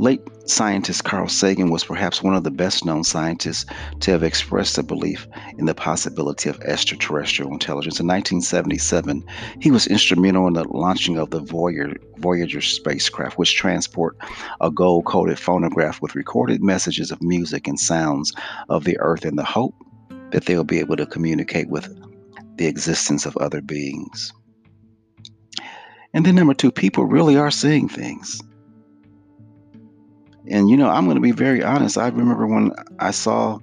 Late 0.00 0.22
scientist 0.44 1.02
Carl 1.02 1.26
Sagan 1.26 1.70
was 1.70 1.82
perhaps 1.82 2.22
one 2.22 2.36
of 2.36 2.44
the 2.44 2.52
best 2.52 2.84
known 2.84 3.02
scientists 3.02 3.66
to 3.98 4.12
have 4.12 4.22
expressed 4.22 4.78
a 4.78 4.84
belief 4.84 5.26
in 5.58 5.66
the 5.66 5.74
possibility 5.74 6.48
of 6.48 6.60
extraterrestrial 6.60 7.52
intelligence. 7.52 7.98
In 7.98 8.06
1977, 8.06 9.24
he 9.60 9.72
was 9.72 9.88
instrumental 9.88 10.46
in 10.46 10.52
the 10.52 10.68
launching 10.68 11.18
of 11.18 11.30
the 11.30 11.40
Voyager, 11.40 11.96
Voyager 12.18 12.60
spacecraft, 12.60 13.38
which 13.38 13.56
transport 13.56 14.16
a 14.60 14.70
gold-coated 14.70 15.36
phonograph 15.36 16.00
with 16.00 16.14
recorded 16.14 16.62
messages 16.62 17.10
of 17.10 17.20
music 17.20 17.66
and 17.66 17.80
sounds 17.80 18.32
of 18.68 18.84
the 18.84 18.96
Earth 19.00 19.24
in 19.24 19.34
the 19.34 19.44
hope 19.44 19.74
that 20.30 20.44
they'll 20.44 20.62
be 20.62 20.78
able 20.78 20.96
to 20.96 21.06
communicate 21.06 21.68
with 21.68 21.92
the 22.56 22.66
existence 22.66 23.26
of 23.26 23.36
other 23.38 23.60
beings. 23.60 24.32
And 26.14 26.24
then 26.24 26.36
number 26.36 26.54
two, 26.54 26.70
people 26.70 27.04
really 27.04 27.36
are 27.36 27.50
seeing 27.50 27.88
things. 27.88 28.40
And 30.50 30.68
you 30.68 30.76
know, 30.76 30.88
I'm 30.88 31.04
going 31.04 31.16
to 31.16 31.20
be 31.20 31.32
very 31.32 31.62
honest. 31.62 31.98
I 31.98 32.08
remember 32.08 32.46
when 32.46 32.72
I 32.98 33.10
saw 33.10 33.58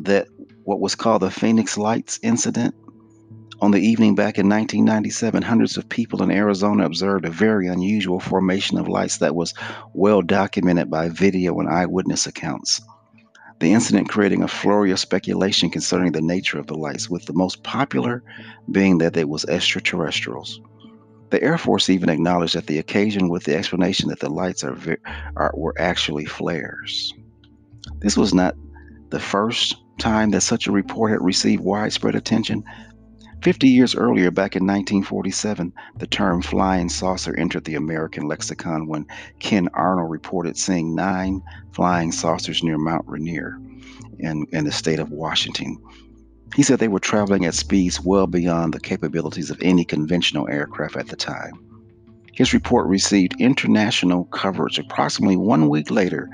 that 0.00 0.26
what 0.64 0.80
was 0.80 0.94
called 0.94 1.22
the 1.22 1.30
Phoenix 1.30 1.78
Lights 1.78 2.18
incident 2.22 2.74
on 3.62 3.70
the 3.70 3.80
evening 3.80 4.16
back 4.16 4.38
in 4.38 4.48
1997, 4.48 5.40
hundreds 5.40 5.76
of 5.76 5.88
people 5.88 6.20
in 6.20 6.32
Arizona 6.32 6.84
observed 6.84 7.24
a 7.24 7.30
very 7.30 7.68
unusual 7.68 8.18
formation 8.18 8.76
of 8.76 8.88
lights 8.88 9.18
that 9.18 9.36
was 9.36 9.54
well 9.94 10.20
documented 10.20 10.90
by 10.90 11.08
video 11.08 11.56
and 11.60 11.68
eyewitness 11.68 12.26
accounts. 12.26 12.80
The 13.60 13.72
incident 13.72 14.08
creating 14.08 14.42
a 14.42 14.48
flurry 14.48 14.90
of 14.90 14.98
speculation 14.98 15.70
concerning 15.70 16.10
the 16.10 16.20
nature 16.20 16.58
of 16.58 16.66
the 16.66 16.74
lights, 16.74 17.08
with 17.08 17.24
the 17.26 17.32
most 17.32 17.62
popular 17.62 18.24
being 18.68 18.98
that 18.98 19.14
they 19.14 19.24
was 19.24 19.44
extraterrestrials. 19.44 20.60
The 21.32 21.42
Air 21.42 21.56
Force 21.56 21.88
even 21.88 22.10
acknowledged 22.10 22.54
that 22.56 22.66
the 22.66 22.78
occasion 22.78 23.30
with 23.30 23.44
the 23.44 23.56
explanation 23.56 24.10
that 24.10 24.20
the 24.20 24.28
lights 24.28 24.62
are, 24.62 24.76
are 25.34 25.50
were 25.56 25.74
actually 25.78 26.26
flares. 26.26 27.14
This 28.00 28.18
was 28.18 28.34
not 28.34 28.54
the 29.08 29.18
first 29.18 29.76
time 29.98 30.32
that 30.32 30.42
such 30.42 30.66
a 30.66 30.72
report 30.72 31.10
had 31.10 31.22
received 31.22 31.64
widespread 31.64 32.16
attention. 32.16 32.62
50 33.40 33.66
years 33.66 33.94
earlier, 33.94 34.30
back 34.30 34.56
in 34.56 34.66
1947, 34.66 35.72
the 35.96 36.06
term 36.06 36.42
flying 36.42 36.90
saucer 36.90 37.34
entered 37.38 37.64
the 37.64 37.76
American 37.76 38.28
lexicon 38.28 38.86
when 38.86 39.06
Ken 39.38 39.70
Arnold 39.72 40.10
reported 40.10 40.58
seeing 40.58 40.94
nine 40.94 41.40
flying 41.72 42.12
saucers 42.12 42.62
near 42.62 42.76
Mount 42.76 43.06
Rainier 43.08 43.58
in, 44.18 44.44
in 44.52 44.66
the 44.66 44.70
state 44.70 44.98
of 44.98 45.10
Washington. 45.10 45.78
He 46.54 46.62
said 46.62 46.78
they 46.78 46.88
were 46.88 47.00
traveling 47.00 47.44
at 47.44 47.54
speeds 47.54 48.00
well 48.00 48.26
beyond 48.26 48.74
the 48.74 48.80
capabilities 48.80 49.50
of 49.50 49.60
any 49.62 49.84
conventional 49.84 50.48
aircraft 50.48 50.96
at 50.96 51.08
the 51.08 51.16
time. 51.16 51.52
His 52.32 52.52
report 52.52 52.86
received 52.88 53.34
international 53.38 54.24
coverage. 54.24 54.78
Approximately 54.78 55.36
one 55.36 55.68
week 55.68 55.90
later, 55.90 56.28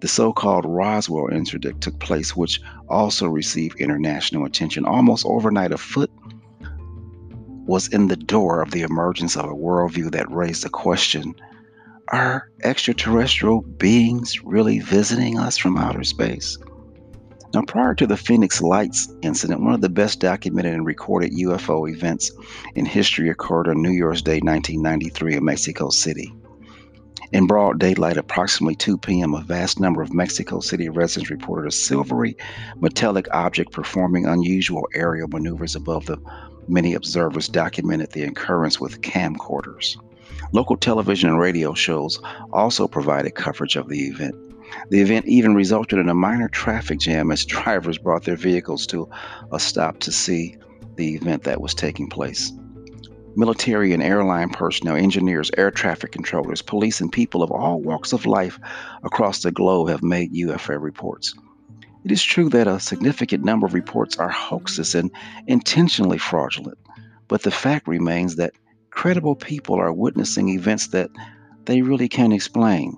the 0.00 0.08
so 0.08 0.32
called 0.32 0.64
Roswell 0.66 1.28
incident 1.32 1.80
took 1.80 1.98
place, 1.98 2.36
which 2.36 2.60
also 2.88 3.26
received 3.26 3.80
international 3.80 4.44
attention. 4.44 4.84
Almost 4.84 5.26
overnight, 5.26 5.72
a 5.72 5.78
foot 5.78 6.10
was 7.66 7.88
in 7.88 8.08
the 8.08 8.16
door 8.16 8.62
of 8.62 8.70
the 8.70 8.82
emergence 8.82 9.36
of 9.36 9.44
a 9.44 9.54
worldview 9.54 10.10
that 10.12 10.30
raised 10.30 10.64
the 10.64 10.70
question 10.70 11.34
Are 12.12 12.50
extraterrestrial 12.64 13.62
beings 13.62 14.42
really 14.42 14.78
visiting 14.78 15.38
us 15.38 15.58
from 15.58 15.76
outer 15.76 16.04
space? 16.04 16.56
Now, 17.54 17.62
prior 17.62 17.94
to 17.94 18.06
the 18.06 18.16
Phoenix 18.16 18.60
Lights 18.60 19.08
incident, 19.22 19.62
one 19.62 19.72
of 19.72 19.80
the 19.80 19.88
best 19.88 20.20
documented 20.20 20.74
and 20.74 20.84
recorded 20.84 21.32
UFO 21.32 21.90
events 21.90 22.30
in 22.74 22.84
history 22.84 23.30
occurred 23.30 23.68
on 23.68 23.80
New 23.80 23.90
Year's 23.90 24.20
Day 24.20 24.40
1993 24.40 25.36
in 25.36 25.44
Mexico 25.44 25.88
City. 25.88 26.34
In 27.32 27.46
broad 27.46 27.78
daylight, 27.78 28.18
approximately 28.18 28.74
2 28.74 28.98
p.m., 28.98 29.34
a 29.34 29.40
vast 29.40 29.80
number 29.80 30.02
of 30.02 30.12
Mexico 30.12 30.60
City 30.60 30.90
residents 30.90 31.30
reported 31.30 31.68
a 31.68 31.72
silvery 31.72 32.36
metallic 32.80 33.26
object 33.32 33.72
performing 33.72 34.26
unusual 34.26 34.86
aerial 34.94 35.28
maneuvers 35.28 35.74
above 35.74 36.04
the 36.04 36.18
many 36.68 36.92
observers 36.92 37.48
documented 37.48 38.12
the 38.12 38.24
occurrence 38.24 38.78
with 38.78 39.00
camcorders. 39.00 39.96
Local 40.52 40.76
television 40.76 41.30
and 41.30 41.38
radio 41.38 41.72
shows 41.72 42.20
also 42.52 42.86
provided 42.88 43.34
coverage 43.34 43.76
of 43.76 43.88
the 43.88 44.06
event. 44.08 44.34
The 44.90 45.00
event 45.00 45.26
even 45.26 45.54
resulted 45.54 45.98
in 45.98 46.08
a 46.08 46.14
minor 46.14 46.48
traffic 46.48 46.98
jam 46.98 47.30
as 47.30 47.44
drivers 47.46 47.98
brought 47.98 48.24
their 48.24 48.36
vehicles 48.36 48.86
to 48.88 49.08
a 49.52 49.60
stop 49.60 49.98
to 50.00 50.12
see 50.12 50.56
the 50.96 51.14
event 51.14 51.44
that 51.44 51.60
was 51.60 51.74
taking 51.74 52.08
place. 52.08 52.52
Military 53.36 53.92
and 53.92 54.02
airline 54.02 54.48
personnel, 54.48 54.96
engineers, 54.96 55.50
air 55.56 55.70
traffic 55.70 56.10
controllers, 56.10 56.60
police, 56.60 57.00
and 57.00 57.12
people 57.12 57.42
of 57.42 57.52
all 57.52 57.80
walks 57.80 58.12
of 58.12 58.26
life 58.26 58.58
across 59.04 59.42
the 59.42 59.52
globe 59.52 59.88
have 59.88 60.02
made 60.02 60.32
UFO 60.34 60.80
reports. 60.80 61.34
It 62.04 62.10
is 62.10 62.22
true 62.22 62.48
that 62.50 62.66
a 62.66 62.80
significant 62.80 63.44
number 63.44 63.66
of 63.66 63.74
reports 63.74 64.16
are 64.16 64.28
hoaxes 64.28 64.94
and 64.94 65.10
intentionally 65.46 66.18
fraudulent, 66.18 66.78
but 67.28 67.42
the 67.42 67.50
fact 67.50 67.86
remains 67.86 68.36
that 68.36 68.54
credible 68.90 69.36
people 69.36 69.76
are 69.76 69.92
witnessing 69.92 70.48
events 70.48 70.88
that 70.88 71.10
they 71.66 71.82
really 71.82 72.08
can't 72.08 72.32
explain. 72.32 72.96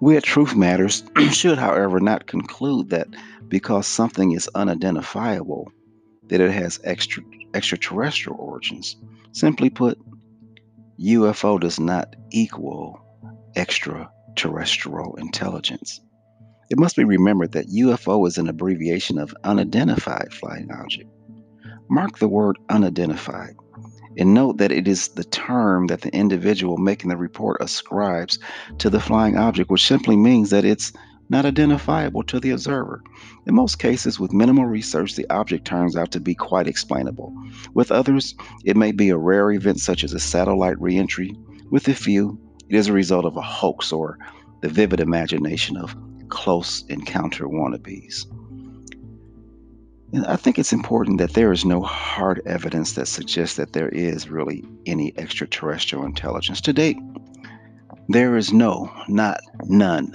We 0.00 0.16
at 0.16 0.22
Truth 0.22 0.56
Matters 0.56 1.02
should, 1.32 1.58
however, 1.58 2.00
not 2.00 2.26
conclude 2.26 2.88
that 2.90 3.08
because 3.48 3.86
something 3.86 4.32
is 4.32 4.48
unidentifiable, 4.54 5.70
that 6.28 6.40
it 6.40 6.50
has 6.52 6.80
extra, 6.84 7.22
extraterrestrial 7.52 8.38
origins. 8.40 8.96
Simply 9.32 9.68
put, 9.68 9.98
UFO 10.98 11.60
does 11.60 11.78
not 11.78 12.16
equal 12.30 12.98
extraterrestrial 13.56 15.16
intelligence. 15.16 16.00
It 16.70 16.78
must 16.78 16.96
be 16.96 17.04
remembered 17.04 17.52
that 17.52 17.68
UFO 17.68 18.26
is 18.26 18.38
an 18.38 18.48
abbreviation 18.48 19.18
of 19.18 19.34
unidentified 19.44 20.32
flying 20.32 20.70
object. 20.72 21.10
Mark 21.90 22.18
the 22.18 22.28
word 22.28 22.56
unidentified. 22.70 23.54
And 24.18 24.34
note 24.34 24.58
that 24.58 24.72
it 24.72 24.88
is 24.88 25.08
the 25.08 25.24
term 25.24 25.86
that 25.86 26.00
the 26.00 26.14
individual 26.14 26.76
making 26.76 27.10
the 27.10 27.16
report 27.16 27.58
ascribes 27.60 28.38
to 28.78 28.90
the 28.90 29.00
flying 29.00 29.36
object, 29.36 29.70
which 29.70 29.86
simply 29.86 30.16
means 30.16 30.50
that 30.50 30.64
it's 30.64 30.92
not 31.28 31.44
identifiable 31.44 32.24
to 32.24 32.40
the 32.40 32.50
observer. 32.50 33.02
In 33.46 33.54
most 33.54 33.78
cases, 33.78 34.18
with 34.18 34.32
minimal 34.32 34.66
research, 34.66 35.14
the 35.14 35.30
object 35.30 35.64
turns 35.64 35.96
out 35.96 36.10
to 36.12 36.20
be 36.20 36.34
quite 36.34 36.66
explainable. 36.66 37.32
With 37.72 37.92
others, 37.92 38.34
it 38.64 38.76
may 38.76 38.90
be 38.90 39.10
a 39.10 39.16
rare 39.16 39.52
event 39.52 39.78
such 39.78 40.02
as 40.02 40.12
a 40.12 40.18
satellite 40.18 40.80
reentry. 40.80 41.32
With 41.70 41.86
a 41.86 41.94
few, 41.94 42.40
it 42.68 42.76
is 42.76 42.88
a 42.88 42.92
result 42.92 43.24
of 43.24 43.36
a 43.36 43.42
hoax 43.42 43.92
or 43.92 44.18
the 44.60 44.68
vivid 44.68 44.98
imagination 44.98 45.76
of 45.76 45.94
close 46.28 46.84
encounter 46.88 47.46
wannabes. 47.46 48.26
And 50.12 50.26
I 50.26 50.36
think 50.36 50.58
it's 50.58 50.72
important 50.72 51.18
that 51.18 51.34
there 51.34 51.52
is 51.52 51.64
no 51.64 51.80
hard 51.82 52.42
evidence 52.44 52.94
that 52.94 53.06
suggests 53.06 53.56
that 53.56 53.72
there 53.72 53.88
is 53.90 54.28
really 54.28 54.64
any 54.86 55.16
extraterrestrial 55.16 56.04
intelligence. 56.04 56.60
To 56.62 56.72
date, 56.72 56.96
there 58.08 58.36
is 58.36 58.52
no, 58.52 58.92
not 59.08 59.40
none, 59.64 60.12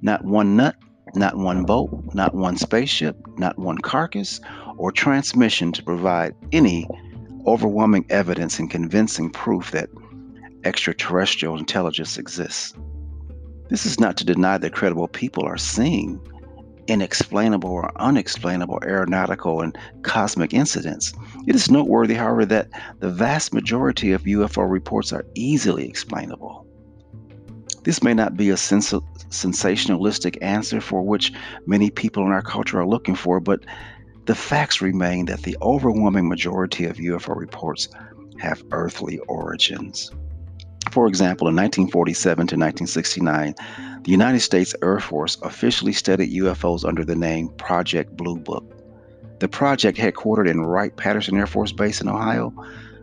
not 0.00 0.24
one 0.24 0.56
nut, 0.56 0.76
not 1.16 1.36
one 1.36 1.64
boat, 1.64 1.90
not 2.14 2.34
one 2.34 2.56
spaceship, 2.56 3.16
not 3.36 3.58
one 3.58 3.78
carcass 3.78 4.40
or 4.76 4.92
transmission 4.92 5.72
to 5.72 5.82
provide 5.82 6.34
any 6.52 6.86
overwhelming 7.46 8.06
evidence 8.10 8.58
and 8.58 8.70
convincing 8.70 9.30
proof 9.30 9.72
that 9.72 9.88
extraterrestrial 10.64 11.56
intelligence 11.58 12.18
exists. 12.18 12.74
This 13.70 13.86
is 13.86 13.98
not 13.98 14.16
to 14.18 14.24
deny 14.24 14.58
that 14.58 14.74
credible 14.74 15.08
people 15.08 15.44
are 15.44 15.58
seeing 15.58 16.20
inexplainable 16.88 17.70
or 17.70 17.92
unexplainable 18.00 18.78
aeronautical 18.82 19.60
and 19.60 19.76
cosmic 20.02 20.54
incidents. 20.54 21.12
It 21.46 21.54
is 21.54 21.70
noteworthy, 21.70 22.14
however, 22.14 22.44
that 22.46 22.68
the 23.00 23.10
vast 23.10 23.52
majority 23.52 24.12
of 24.12 24.22
UFO 24.22 24.68
reports 24.68 25.12
are 25.12 25.24
easily 25.34 25.88
explainable. 25.88 26.66
This 27.82 28.02
may 28.02 28.14
not 28.14 28.36
be 28.36 28.50
a 28.50 28.56
sens- 28.56 28.92
sensationalistic 29.30 30.38
answer 30.42 30.80
for 30.80 31.02
which 31.02 31.32
many 31.66 31.90
people 31.90 32.24
in 32.24 32.32
our 32.32 32.42
culture 32.42 32.80
are 32.80 32.86
looking 32.86 33.14
for, 33.14 33.38
but 33.38 33.60
the 34.24 34.34
facts 34.34 34.82
remain 34.82 35.26
that 35.26 35.42
the 35.42 35.56
overwhelming 35.62 36.28
majority 36.28 36.84
of 36.84 36.96
UFO 36.96 37.36
reports 37.36 37.88
have 38.38 38.62
earthly 38.72 39.18
origins. 39.20 40.10
For 40.90 41.06
example, 41.06 41.48
in 41.48 41.56
1947 41.56 42.36
to 42.36 42.56
1969, 42.56 43.54
the 44.02 44.10
United 44.10 44.40
States 44.40 44.74
Air 44.82 45.00
Force 45.00 45.36
officially 45.42 45.92
studied 45.92 46.32
UFOs 46.42 46.84
under 46.84 47.04
the 47.04 47.16
name 47.16 47.48
Project 47.58 48.16
Blue 48.16 48.36
Book. 48.36 48.72
The 49.40 49.48
project, 49.48 49.98
headquartered 49.98 50.48
in 50.48 50.62
Wright 50.62 50.96
Patterson 50.96 51.36
Air 51.36 51.46
Force 51.46 51.72
Base 51.72 52.00
in 52.00 52.08
Ohio, 52.08 52.54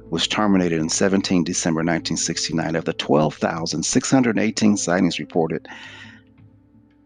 was 0.10 0.28
terminated 0.28 0.80
in 0.80 0.90
17 0.90 1.44
December 1.44 1.80
1969. 1.80 2.76
Of 2.76 2.86
the 2.86 2.94
12,618 2.94 4.78
sightings 4.78 5.20
reported, 5.20 5.68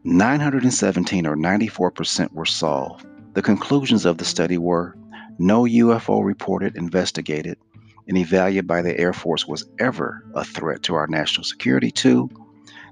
917 0.03 1.25
or 1.25 1.36
94% 1.36 2.31
were 2.34 2.46
solved. 2.46 3.05
The 3.34 3.41
conclusions 3.41 4.05
of 4.05 4.17
the 4.17 4.25
study 4.25 4.57
were 4.57 4.96
no 5.39 5.63
UFO 5.63 6.24
reported, 6.24 6.75
investigated, 6.75 7.57
and 8.08 8.18
evaluated 8.18 8.68
by 8.68 8.82
the 8.82 8.98
Air 9.00 9.14
Force 9.14 9.48
was 9.48 9.68
ever 9.80 10.24
a 10.36 10.44
threat 10.44 10.84
to 10.84 10.96
our 10.96 11.08
national 11.08 11.44
security. 11.44 11.92
Two, 11.92 12.30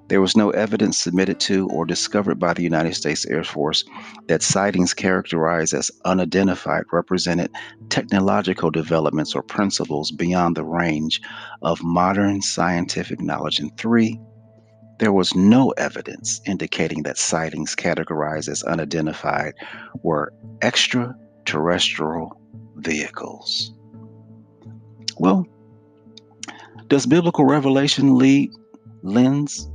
there 0.07 0.21
was 0.21 0.37
no 0.37 0.51
evidence 0.51 0.99
submitted 0.99 1.39
to 1.41 1.67
or 1.69 1.85
discovered 1.85 2.39
by 2.39 2.53
the 2.53 2.61
United 2.61 2.93
States 2.93 3.25
Air 3.25 3.43
Force 3.43 3.83
that 4.27 4.43
sightings 4.43 4.93
characterized 4.93 5.73
as 5.73 5.89
unidentified 6.05 6.83
represented 6.91 7.49
technological 7.89 8.69
developments 8.69 9.33
or 9.33 9.41
principles 9.41 10.11
beyond 10.11 10.55
the 10.55 10.63
range 10.63 11.21
of 11.63 11.83
modern 11.83 12.41
scientific 12.41 13.19
knowledge. 13.19 13.59
And 13.59 13.75
three, 13.77 14.19
there 14.99 15.11
was 15.11 15.35
no 15.35 15.71
evidence 15.71 16.39
indicating 16.45 17.03
that 17.03 17.17
sightings 17.17 17.75
categorized 17.75 18.47
as 18.47 18.63
unidentified 18.63 19.55
were 20.03 20.31
extraterrestrial 20.61 22.39
vehicles. 22.75 23.74
Well, 25.17 25.47
does 26.87 27.05
biblical 27.05 27.45
revelation 27.45 28.15
lead 28.15 28.51
lens 29.01 29.69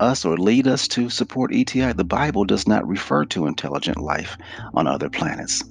us 0.00 0.24
or 0.24 0.36
lead 0.36 0.66
us 0.66 0.88
to 0.88 1.08
support 1.08 1.54
ETI, 1.54 1.92
the 1.92 2.04
Bible 2.04 2.44
does 2.44 2.66
not 2.66 2.86
refer 2.86 3.24
to 3.26 3.46
intelligent 3.46 3.98
life 3.98 4.36
on 4.74 4.86
other 4.86 5.08
planets. 5.08 5.64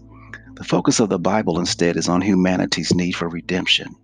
The 0.55 0.63
focus 0.63 0.99
of 0.99 1.09
the 1.09 1.19
Bible 1.19 1.59
instead 1.59 1.97
is 1.97 2.07
on 2.07 2.21
humanity's 2.21 2.93
need 2.93 3.13
for 3.13 3.27
redemption. 3.27 3.95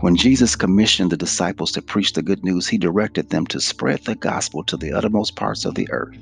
When 0.00 0.16
Jesus 0.16 0.56
commissioned 0.56 1.10
the 1.10 1.16
disciples 1.16 1.72
to 1.72 1.82
preach 1.82 2.12
the 2.12 2.22
good 2.22 2.44
news, 2.44 2.68
he 2.68 2.78
directed 2.78 3.28
them 3.28 3.46
to 3.48 3.60
spread 3.60 4.04
the 4.04 4.14
gospel 4.14 4.64
to 4.64 4.76
the 4.76 4.92
uttermost 4.92 5.36
parts 5.36 5.64
of 5.64 5.74
the 5.74 5.88
earth, 5.90 6.16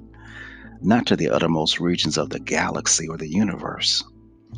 not 0.81 1.07
to 1.07 1.17
the 1.17 1.31
uttermost 1.31 1.79
regions 1.79 2.17
of 2.19 2.31
the 2.31 2.41
galaxy 2.41 3.07
or 3.07 3.17
the 3.17 3.29
universe. 3.29 4.03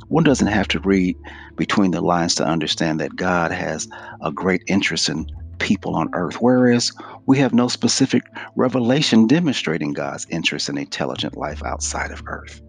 One 0.09 0.25
doesn't 0.25 0.47
have 0.47 0.69
to 0.69 0.81
read 0.81 1.17
between 1.57 1.91
the 1.91 2.01
lines 2.01 2.35
to 2.37 2.47
understand 2.47 3.01
that 3.01 3.17
God 3.17 3.53
has 3.53 3.89
a 4.23 4.33
great 4.33 4.63
interest 4.67 5.09
in 5.09 5.27
people 5.59 5.95
on 5.95 6.09
earth, 6.15 6.37
whereas 6.37 6.91
we 7.27 7.39
have 7.39 7.53
no 7.53 7.69
specific 7.69 8.23
revelation 8.57 9.27
demonstrating 9.27 9.93
God's 9.93 10.27
interest 10.31 10.69
in 10.69 10.79
intelligent 10.79 11.37
life 11.37 11.63
outside 11.65 12.11
of 12.11 12.23
earth. 12.27 12.61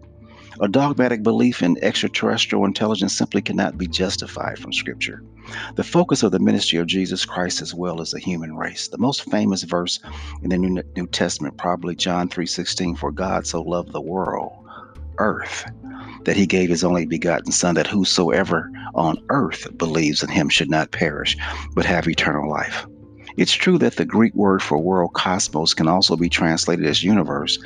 A 0.60 0.68
dogmatic 0.68 1.22
belief 1.22 1.62
in 1.62 1.82
extraterrestrial 1.82 2.66
intelligence 2.66 3.16
simply 3.16 3.40
cannot 3.40 3.78
be 3.78 3.88
justified 3.88 4.58
from 4.58 4.72
Scripture. 4.72 5.22
The 5.76 5.82
focus 5.82 6.22
of 6.22 6.30
the 6.30 6.38
ministry 6.38 6.78
of 6.78 6.86
Jesus 6.86 7.24
Christ 7.24 7.62
as 7.62 7.74
well 7.74 8.00
as 8.00 8.10
the 8.10 8.20
human 8.20 8.54
race. 8.54 8.88
The 8.88 8.98
most 8.98 9.30
famous 9.30 9.62
verse 9.62 9.98
in 10.42 10.50
the 10.50 10.58
New, 10.58 11.06
Testament, 11.06 11.56
probably 11.56 11.94
John 11.96 12.28
3:16, 12.28 12.96
"For 12.96 13.10
God 13.10 13.46
so 13.46 13.62
loved 13.62 13.92
the 13.92 14.00
world, 14.00 14.52
earth, 15.18 15.64
that 16.24 16.36
he 16.36 16.46
gave 16.46 16.70
his 16.70 16.84
only 16.84 17.06
begotten 17.06 17.52
Son, 17.52 17.74
that 17.74 17.86
whosoever 17.86 18.70
on 18.94 19.16
earth 19.28 19.66
believes 19.76 20.22
in 20.22 20.28
him 20.28 20.48
should 20.48 20.70
not 20.70 20.92
perish, 20.92 21.36
but 21.74 21.84
have 21.84 22.08
eternal 22.08 22.48
life. 22.48 22.86
It's 23.36 23.52
true 23.52 23.78
that 23.78 23.96
the 23.96 24.04
Greek 24.04 24.34
word 24.34 24.62
for 24.62 24.78
world 24.78 25.14
cosmos 25.14 25.74
can 25.74 25.88
also 25.88 26.16
be 26.16 26.28
translated 26.28 26.84
as 26.84 27.02
universe, 27.02 27.58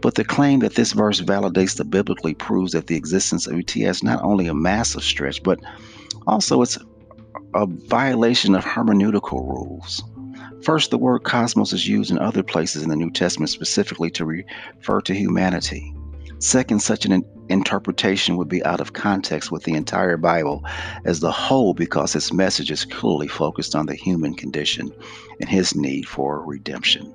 but 0.00 0.14
the 0.14 0.24
claim 0.24 0.60
that 0.60 0.76
this 0.76 0.92
verse 0.92 1.20
validates 1.20 1.76
the 1.76 1.84
biblically 1.84 2.34
proves 2.34 2.72
that 2.72 2.86
the 2.86 2.96
existence 2.96 3.46
of 3.46 3.58
ET 3.58 3.76
is 3.76 4.02
not 4.02 4.22
only 4.22 4.46
a 4.46 4.54
massive 4.54 5.02
stretch, 5.02 5.42
but 5.42 5.60
also 6.26 6.62
it's 6.62 6.78
a 7.54 7.66
violation 7.66 8.54
of 8.54 8.64
hermeneutical 8.64 9.46
rules. 9.46 10.02
First, 10.62 10.90
the 10.90 10.98
word 10.98 11.20
cosmos 11.24 11.72
is 11.72 11.88
used 11.88 12.10
in 12.10 12.18
other 12.18 12.42
places 12.42 12.82
in 12.82 12.90
the 12.90 12.96
New 12.96 13.10
Testament 13.10 13.50
specifically 13.50 14.10
to 14.12 14.24
refer 14.24 15.00
to 15.02 15.14
humanity. 15.14 15.94
Second, 16.40 16.80
such 16.80 17.04
an 17.04 17.22
interpretation 17.50 18.38
would 18.38 18.48
be 18.48 18.64
out 18.64 18.80
of 18.80 18.94
context 18.94 19.52
with 19.52 19.64
the 19.64 19.74
entire 19.74 20.16
Bible 20.16 20.64
as 21.04 21.20
the 21.20 21.30
whole 21.30 21.74
because 21.74 22.16
its 22.16 22.32
message 22.32 22.70
is 22.70 22.86
clearly 22.86 23.28
focused 23.28 23.74
on 23.74 23.84
the 23.84 23.94
human 23.94 24.34
condition 24.34 24.90
and 25.38 25.50
his 25.50 25.76
need 25.76 26.08
for 26.08 26.42
redemption. 26.42 27.14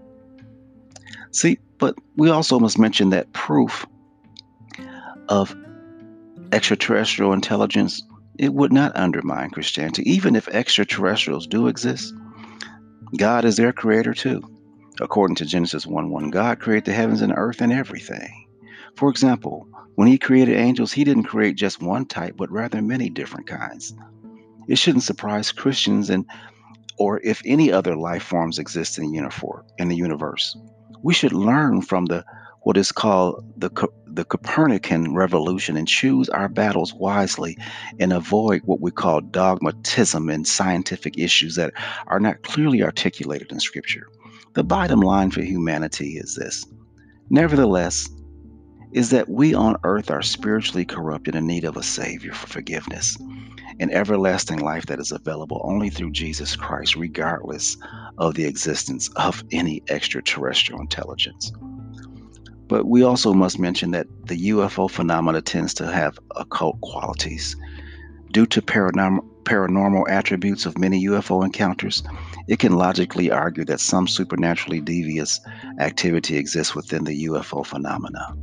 See, 1.31 1.57
but 1.79 1.95
we 2.15 2.29
also 2.29 2.59
must 2.59 2.77
mention 2.77 3.09
that 3.09 3.33
proof 3.33 3.87
of 5.27 5.55
extraterrestrial 6.51 7.33
intelligence 7.33 8.03
it 8.37 8.53
would 8.53 8.71
not 8.71 8.95
undermine 8.95 9.49
Christianity 9.49 10.03
even 10.09 10.35
if 10.35 10.47
extraterrestrials 10.49 11.47
do 11.47 11.67
exist. 11.67 12.13
God 13.17 13.43
is 13.43 13.57
their 13.57 13.73
creator 13.73 14.13
too. 14.13 14.43
According 15.01 15.35
to 15.37 15.45
Genesis 15.45 15.87
1 15.87 16.11
1, 16.11 16.29
God 16.29 16.59
created 16.59 16.85
the 16.85 16.93
heavens 16.93 17.21
and 17.21 17.33
earth 17.35 17.61
and 17.61 17.73
everything. 17.73 18.44
For 18.95 19.09
example, 19.09 19.67
when 19.95 20.07
he 20.07 20.17
created 20.17 20.57
angels, 20.57 20.91
he 20.91 21.03
didn't 21.03 21.23
create 21.23 21.55
just 21.55 21.81
one 21.81 22.05
type, 22.05 22.35
but 22.37 22.51
rather 22.51 22.81
many 22.81 23.09
different 23.09 23.47
kinds. 23.47 23.93
It 24.67 24.77
shouldn't 24.77 25.03
surprise 25.03 25.51
Christians 25.51 26.09
and 26.09 26.25
or 26.97 27.19
if 27.23 27.41
any 27.45 27.71
other 27.71 27.95
life 27.95 28.23
forms 28.23 28.57
exist 28.57 28.97
in 28.97 29.11
the 29.11 29.95
universe. 29.95 30.57
We 31.03 31.13
should 31.13 31.33
learn 31.33 31.81
from 31.81 32.05
the 32.05 32.23
what 32.61 32.77
is 32.77 32.91
called 32.91 33.45
the 33.57 33.69
the 34.07 34.25
Copernican 34.25 35.13
revolution 35.13 35.75
and 35.75 35.87
choose 35.87 36.29
our 36.29 36.47
battles 36.47 36.93
wisely 36.93 37.57
and 37.99 38.13
avoid 38.13 38.61
what 38.63 38.79
we 38.79 38.91
call 38.91 39.21
dogmatism 39.21 40.29
in 40.29 40.45
scientific 40.45 41.19
issues 41.19 41.55
that 41.55 41.73
are 42.07 42.19
not 42.19 42.43
clearly 42.43 42.81
articulated 42.81 43.51
in 43.51 43.59
scripture. 43.59 44.07
The 44.53 44.63
bottom 44.63 45.01
line 45.01 45.31
for 45.31 45.41
humanity 45.41 46.17
is 46.17 46.35
this. 46.35 46.65
Nevertheless, 47.29 48.07
is 48.95 49.09
that 49.09 49.27
we 49.27 49.53
on 49.53 49.75
earth 49.83 50.09
are 50.09 50.21
spiritually 50.21 50.85
corrupted 50.85 51.35
in 51.35 51.45
need 51.45 51.65
of 51.65 51.75
a 51.75 51.83
Savior 51.83 52.31
for 52.31 52.47
forgiveness 52.47 53.17
and 53.77 53.91
everlasting 53.93 54.59
life 54.59 54.85
that 54.85 55.01
is 55.01 55.11
available 55.11 55.59
only 55.65 55.89
through 55.89 56.11
Jesus 56.11 56.55
Christ, 56.55 56.95
regardless 56.95 57.75
of 58.17 58.35
the 58.35 58.45
existence 58.45 59.09
of 59.17 59.43
any 59.51 59.83
extraterrestrial 59.89 60.79
intelligence. 60.79 61.51
But 62.69 62.85
we 62.85 63.03
also 63.03 63.33
must 63.33 63.59
mention 63.59 63.91
that 63.91 64.07
the 64.27 64.49
UFO 64.51 64.89
phenomena 64.89 65.41
tends 65.41 65.73
to 65.73 65.91
have 65.91 66.17
occult 66.37 66.79
qualities. 66.79 67.57
Due 68.31 68.45
to 68.45 68.61
paranormal, 68.61 69.27
paranormal 69.43 70.09
attributes 70.09 70.65
of 70.65 70.77
many 70.77 71.05
UFO 71.07 71.43
encounters, 71.43 72.01
it 72.47 72.59
can 72.59 72.77
logically 72.77 73.29
argue 73.29 73.65
that 73.65 73.81
some 73.81 74.07
supernaturally 74.07 74.79
devious 74.79 75.41
activity 75.79 76.37
exists 76.37 76.73
within 76.73 77.03
the 77.03 77.25
UFO 77.25 77.65
phenomena. 77.65 78.33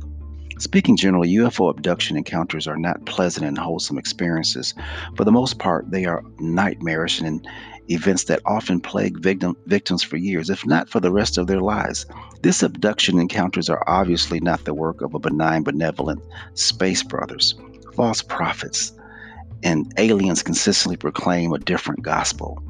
Speaking 0.63 0.95
generally, 0.95 1.35
UFO 1.35 1.69
abduction 1.69 2.15
encounters 2.15 2.67
are 2.67 2.77
not 2.77 3.05
pleasant 3.05 3.45
and 3.45 3.57
wholesome 3.57 3.97
experiences. 3.97 4.73
For 5.17 5.25
the 5.25 5.31
most 5.31 5.59
part, 5.59 5.91
they 5.91 6.05
are 6.05 6.23
nightmarish 6.39 7.19
and 7.19 7.45
events 7.89 8.23
that 8.23 8.39
often 8.45 8.79
plague 8.79 9.19
victim, 9.19 9.57
victims 9.65 10.03
for 10.03 10.15
years, 10.15 10.49
if 10.49 10.65
not 10.65 10.87
for 10.87 11.01
the 11.01 11.11
rest 11.11 11.37
of 11.37 11.47
their 11.47 11.59
lives. 11.59 12.05
This 12.43 12.63
abduction 12.63 13.19
encounters 13.19 13.69
are 13.69 13.83
obviously 13.87 14.39
not 14.39 14.63
the 14.63 14.73
work 14.73 15.01
of 15.01 15.13
a 15.13 15.19
benign, 15.19 15.63
benevolent 15.63 16.23
space 16.53 17.03
brothers, 17.03 17.55
false 17.93 18.21
prophets, 18.21 18.93
and 19.63 19.93
aliens 19.97 20.43
consistently 20.43 20.95
proclaim 20.95 21.51
a 21.51 21.59
different 21.59 22.03
gospel. 22.03 22.63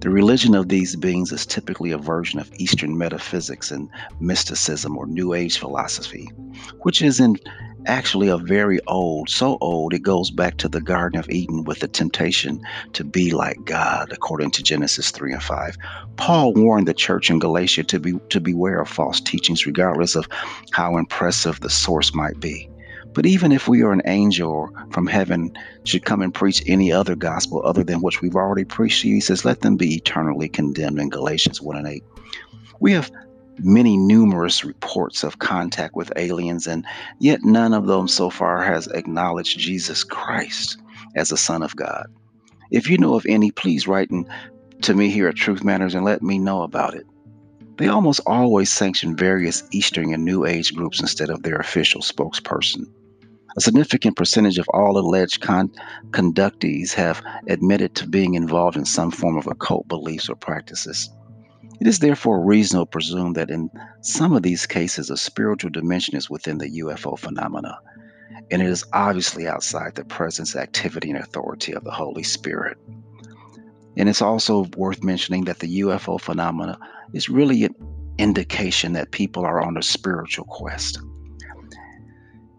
The 0.00 0.08
religion 0.08 0.54
of 0.54 0.70
these 0.70 0.96
beings 0.96 1.30
is 1.30 1.44
typically 1.44 1.90
a 1.90 1.98
version 1.98 2.40
of 2.40 2.50
Eastern 2.54 2.96
metaphysics 2.96 3.70
and 3.70 3.90
mysticism 4.18 4.96
or 4.96 5.06
New 5.06 5.34
Age 5.34 5.58
philosophy, 5.58 6.30
which 6.80 7.02
is 7.02 7.20
in 7.20 7.36
actually 7.84 8.28
a 8.28 8.38
very 8.38 8.80
old, 8.86 9.28
so 9.28 9.58
old 9.60 9.92
it 9.92 9.98
goes 9.98 10.30
back 10.30 10.56
to 10.56 10.68
the 10.68 10.80
Garden 10.80 11.20
of 11.20 11.28
Eden 11.28 11.64
with 11.64 11.80
the 11.80 11.88
temptation 11.88 12.62
to 12.94 13.04
be 13.04 13.32
like 13.32 13.62
God, 13.66 14.10
according 14.10 14.52
to 14.52 14.62
Genesis 14.62 15.10
3 15.10 15.34
and 15.34 15.42
5. 15.42 15.76
Paul 16.16 16.54
warned 16.54 16.88
the 16.88 16.94
church 16.94 17.28
in 17.28 17.38
Galatia 17.38 17.84
to 17.84 18.00
be 18.00 18.14
to 18.30 18.40
beware 18.40 18.80
of 18.80 18.88
false 18.88 19.20
teachings, 19.20 19.66
regardless 19.66 20.14
of 20.14 20.26
how 20.70 20.96
impressive 20.96 21.60
the 21.60 21.68
source 21.68 22.14
might 22.14 22.40
be. 22.40 22.69
But 23.12 23.26
even 23.26 23.50
if 23.50 23.66
we 23.66 23.82
are 23.82 23.92
an 23.92 24.02
angel 24.04 24.68
from 24.92 25.06
heaven 25.06 25.56
should 25.84 26.04
come 26.04 26.22
and 26.22 26.32
preach 26.32 26.62
any 26.66 26.92
other 26.92 27.16
gospel 27.16 27.60
other 27.64 27.82
than 27.82 28.02
which 28.02 28.22
we've 28.22 28.36
already 28.36 28.64
preached 28.64 29.02
he 29.02 29.20
says, 29.20 29.44
let 29.44 29.60
them 29.60 29.76
be 29.76 29.96
eternally 29.96 30.48
condemned 30.48 31.00
in 31.00 31.10
Galatians 31.10 31.60
1 31.60 31.76
and 31.76 31.88
8. 31.88 32.04
We 32.78 32.92
have 32.92 33.10
many 33.58 33.96
numerous 33.96 34.64
reports 34.64 35.24
of 35.24 35.38
contact 35.38 35.94
with 35.96 36.12
aliens, 36.16 36.66
and 36.66 36.86
yet 37.18 37.42
none 37.42 37.74
of 37.74 37.86
them 37.86 38.08
so 38.08 38.30
far 38.30 38.62
has 38.62 38.86
acknowledged 38.88 39.58
Jesus 39.58 40.04
Christ 40.04 40.78
as 41.16 41.28
the 41.30 41.36
Son 41.36 41.62
of 41.62 41.76
God. 41.76 42.06
If 42.70 42.88
you 42.88 42.96
know 42.96 43.14
of 43.14 43.26
any, 43.28 43.50
please 43.50 43.88
write 43.88 44.10
to 44.82 44.94
me 44.94 45.10
here 45.10 45.28
at 45.28 45.34
Truth 45.34 45.64
Matters 45.64 45.94
and 45.94 46.04
let 46.04 46.22
me 46.22 46.38
know 46.38 46.62
about 46.62 46.94
it. 46.94 47.06
They 47.76 47.88
almost 47.88 48.20
always 48.26 48.70
sanction 48.70 49.16
various 49.16 49.64
Eastern 49.72 50.14
and 50.14 50.24
New 50.24 50.44
Age 50.44 50.74
groups 50.74 51.00
instead 51.00 51.30
of 51.30 51.42
their 51.42 51.56
official 51.56 52.02
spokesperson. 52.02 52.86
A 53.56 53.60
significant 53.60 54.16
percentage 54.16 54.58
of 54.58 54.68
all 54.68 54.96
alleged 54.96 55.40
con- 55.40 55.72
conductees 56.10 56.92
have 56.94 57.20
admitted 57.48 57.94
to 57.96 58.08
being 58.08 58.34
involved 58.34 58.76
in 58.76 58.84
some 58.84 59.10
form 59.10 59.36
of 59.36 59.46
occult 59.46 59.88
beliefs 59.88 60.28
or 60.28 60.36
practices. 60.36 61.10
It 61.80 61.86
is 61.86 61.98
therefore 61.98 62.44
reasonable 62.44 62.86
to 62.86 62.90
presume 62.90 63.32
that 63.32 63.50
in 63.50 63.70
some 64.02 64.34
of 64.34 64.42
these 64.42 64.66
cases, 64.66 65.10
a 65.10 65.16
spiritual 65.16 65.70
dimension 65.70 66.14
is 66.14 66.30
within 66.30 66.58
the 66.58 66.80
UFO 66.80 67.18
phenomena, 67.18 67.78
and 68.50 68.62
it 68.62 68.68
is 68.68 68.84
obviously 68.92 69.48
outside 69.48 69.94
the 69.94 70.04
presence, 70.04 70.54
activity, 70.54 71.10
and 71.10 71.18
authority 71.18 71.72
of 71.72 71.82
the 71.82 71.90
Holy 71.90 72.22
Spirit. 72.22 72.76
And 73.96 74.08
it's 74.08 74.22
also 74.22 74.64
worth 74.76 75.02
mentioning 75.02 75.44
that 75.44 75.58
the 75.58 75.80
UFO 75.80 76.20
phenomena 76.20 76.78
is 77.14 77.28
really 77.28 77.64
an 77.64 77.74
indication 78.18 78.92
that 78.92 79.10
people 79.10 79.44
are 79.44 79.60
on 79.60 79.76
a 79.76 79.82
spiritual 79.82 80.44
quest. 80.44 81.00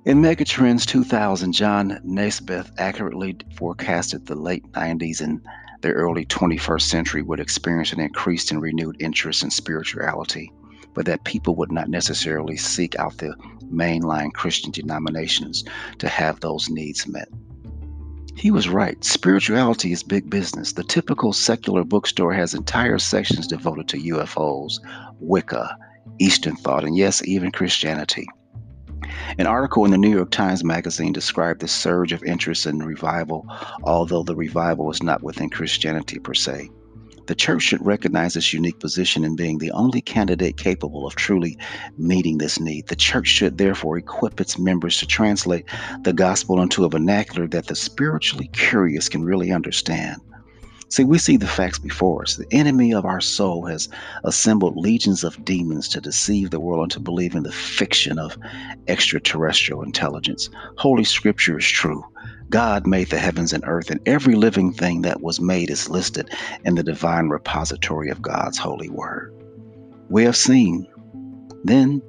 In 0.04 0.20
Megatrends 0.20 0.84
2000, 0.88 1.54
John 1.54 2.00
Naisbitt 2.04 2.72
accurately 2.80 3.38
forecasted 3.56 4.26
the 4.26 4.34
late 4.34 4.64
90s 4.72 5.22
and 5.22 5.40
the 5.82 5.92
early 5.92 6.26
21st 6.26 6.82
century 6.82 7.22
would 7.22 7.40
experience 7.40 7.94
an 7.94 8.00
increased 8.00 8.50
and 8.50 8.60
renewed 8.60 9.00
interest 9.00 9.44
in 9.44 9.52
spirituality, 9.52 10.52
but 10.96 11.06
that 11.06 11.24
people 11.24 11.56
would 11.58 11.72
not 11.72 11.88
necessarily 11.88 12.58
seek 12.58 12.98
out 12.98 13.20
the 13.20 13.36
mainline 13.72 14.34
Christian 14.34 14.72
denominations 14.72 15.64
to 16.00 16.10
have 16.10 16.40
those 16.40 16.68
needs 16.68 17.08
met. 17.08 17.30
He 18.36 18.50
was 18.50 18.68
right. 18.68 19.04
Spirituality 19.04 19.92
is 19.92 20.02
big 20.02 20.32
business. 20.32 20.74
The 20.74 20.84
typical 20.84 21.32
secular 21.32 21.84
bookstore 21.84 22.34
has 22.34 22.56
entire 22.56 22.98
sections 22.98 23.46
devoted 23.46 23.88
to 23.90 23.98
UFOs, 23.98 24.80
Wicca, 25.20 25.78
Eastern 26.18 26.56
thought, 26.56 26.86
and 26.86 26.98
yes, 26.98 27.24
even 27.28 27.52
Christianity. 27.52 28.28
An 29.38 29.47
article 29.47 29.86
in 29.86 29.91
the 29.91 29.97
New 29.97 30.12
York 30.12 30.32
Times 30.32 30.63
Magazine 30.63 31.13
described 31.13 31.62
the 31.62 31.67
surge 31.67 32.12
of 32.12 32.24
interest 32.24 32.65
in 32.65 32.80
revival, 32.80 33.45
although 33.84 34.24
the 34.24 34.36
revival 34.36 34.86
was 34.86 35.04
not 35.04 35.24
within 35.24 35.50
Christianity 35.50 36.19
per 36.19 36.34
se. 36.34 36.69
The 37.28 37.36
church 37.36 37.62
should 37.62 37.86
recognize 37.86 38.36
its 38.36 38.52
unique 38.52 38.80
position 38.80 39.24
in 39.24 39.36
being 39.36 39.58
the 39.58 39.71
only 39.71 40.02
candidate 40.02 40.58
capable 40.58 41.06
of 41.06 41.15
truly 41.15 41.58
meeting 41.97 42.38
this 42.38 42.60
need. 42.60 42.88
The 42.88 42.95
church 42.95 43.28
should 43.28 43.58
therefore 43.58 43.97
equip 43.97 44.41
its 44.41 44.58
members 44.58 44.97
to 44.97 45.06
translate 45.06 45.65
the 46.02 46.13
gospel 46.13 46.62
into 46.62 46.84
a 46.84 46.89
vernacular 46.89 47.47
that 47.50 47.67
the 47.67 47.76
spiritually 47.76 48.50
curious 48.54 49.08
can 49.08 49.24
really 49.24 49.52
understand. 49.52 50.19
See, 50.91 51.06
we 51.06 51.19
see 51.19 51.38
the 51.38 51.47
facts 51.47 51.80
before 51.80 52.23
us. 52.23 52.36
The 52.36 52.51
enemy 52.51 52.93
of 52.93 53.06
our 53.06 53.21
soul 53.21 53.65
has 53.65 53.88
assembled 54.25 54.75
legions 54.75 55.23
of 55.23 55.43
demons 55.45 55.88
to 55.88 56.01
deceive 56.01 56.49
the 56.49 56.60
world 56.60 56.84
into 56.84 56.99
believing 56.99 57.43
the 57.43 57.51
fiction 57.54 58.19
of 58.19 58.38
extraterrestrial 58.89 59.84
intelligence. 59.84 60.49
Holy 60.77 61.06
Scripture 61.06 61.58
is 61.58 61.65
true. 61.65 62.04
God 62.49 62.86
made 62.86 63.10
the 63.10 63.19
heavens 63.19 63.54
and 63.54 63.63
earth, 63.65 63.89
and 63.89 64.01
every 64.06 64.36
living 64.36 64.73
thing 64.73 65.04
that 65.04 65.21
was 65.21 65.39
made 65.39 65.69
is 65.69 65.89
listed 65.89 66.30
in 66.65 66.75
the 66.75 66.84
divine 66.84 67.30
repository 67.30 68.10
of 68.10 68.21
God's 68.21 68.58
holy 68.58 68.89
word. 68.89 69.34
We 70.10 70.25
have 70.25 70.36
seen 70.36 70.86
then 71.63 72.01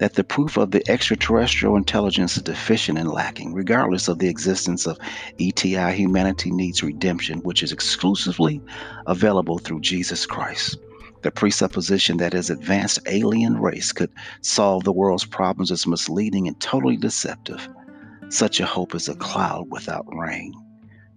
that 0.00 0.14
the 0.14 0.24
proof 0.24 0.56
of 0.56 0.70
the 0.70 0.82
extraterrestrial 0.90 1.76
intelligence 1.76 2.34
is 2.38 2.42
deficient 2.42 2.98
and 2.98 3.10
lacking. 3.10 3.52
Regardless 3.52 4.08
of 4.08 4.18
the 4.18 4.28
existence 4.28 4.86
of 4.86 4.98
ETI, 5.38 5.92
humanity 5.92 6.50
needs 6.50 6.82
redemption, 6.82 7.40
which 7.40 7.62
is 7.62 7.70
exclusively 7.70 8.62
available 9.06 9.58
through 9.58 9.80
Jesus 9.80 10.24
Christ. 10.24 10.78
The 11.20 11.30
presupposition 11.30 12.16
that 12.16 12.32
his 12.32 12.48
advanced 12.48 13.00
alien 13.04 13.58
race 13.58 13.92
could 13.92 14.10
solve 14.40 14.84
the 14.84 14.92
world's 14.92 15.26
problems 15.26 15.70
is 15.70 15.86
misleading 15.86 16.48
and 16.48 16.58
totally 16.58 16.96
deceptive. 16.96 17.68
Such 18.30 18.58
a 18.58 18.64
hope 18.64 18.94
is 18.94 19.06
a 19.06 19.14
cloud 19.14 19.66
without 19.70 20.06
rain. 20.16 20.54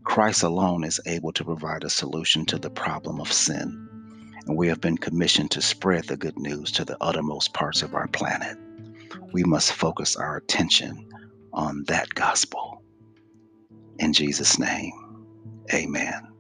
Christ 0.03 0.43
alone 0.43 0.83
is 0.83 0.99
able 1.05 1.31
to 1.31 1.45
provide 1.45 1.85
a 1.85 1.89
solution 1.89 2.45
to 2.47 2.57
the 2.57 2.69
problem 2.69 3.21
of 3.21 3.31
sin, 3.31 3.87
and 4.45 4.57
we 4.57 4.67
have 4.67 4.81
been 4.81 4.97
commissioned 4.97 5.51
to 5.51 5.61
spread 5.61 6.03
the 6.03 6.17
good 6.17 6.37
news 6.37 6.69
to 6.73 6.83
the 6.83 6.97
uttermost 6.99 7.53
parts 7.53 7.81
of 7.81 7.95
our 7.95 8.09
planet 8.09 8.57
we 9.33 9.43
must 9.43 9.73
focus 9.73 10.15
our 10.15 10.37
attention 10.37 11.07
on 11.53 11.83
that 11.87 12.09
gospel. 12.15 12.83
In 13.99 14.13
Jesus' 14.13 14.59
name, 14.59 14.93
amen. 15.73 16.32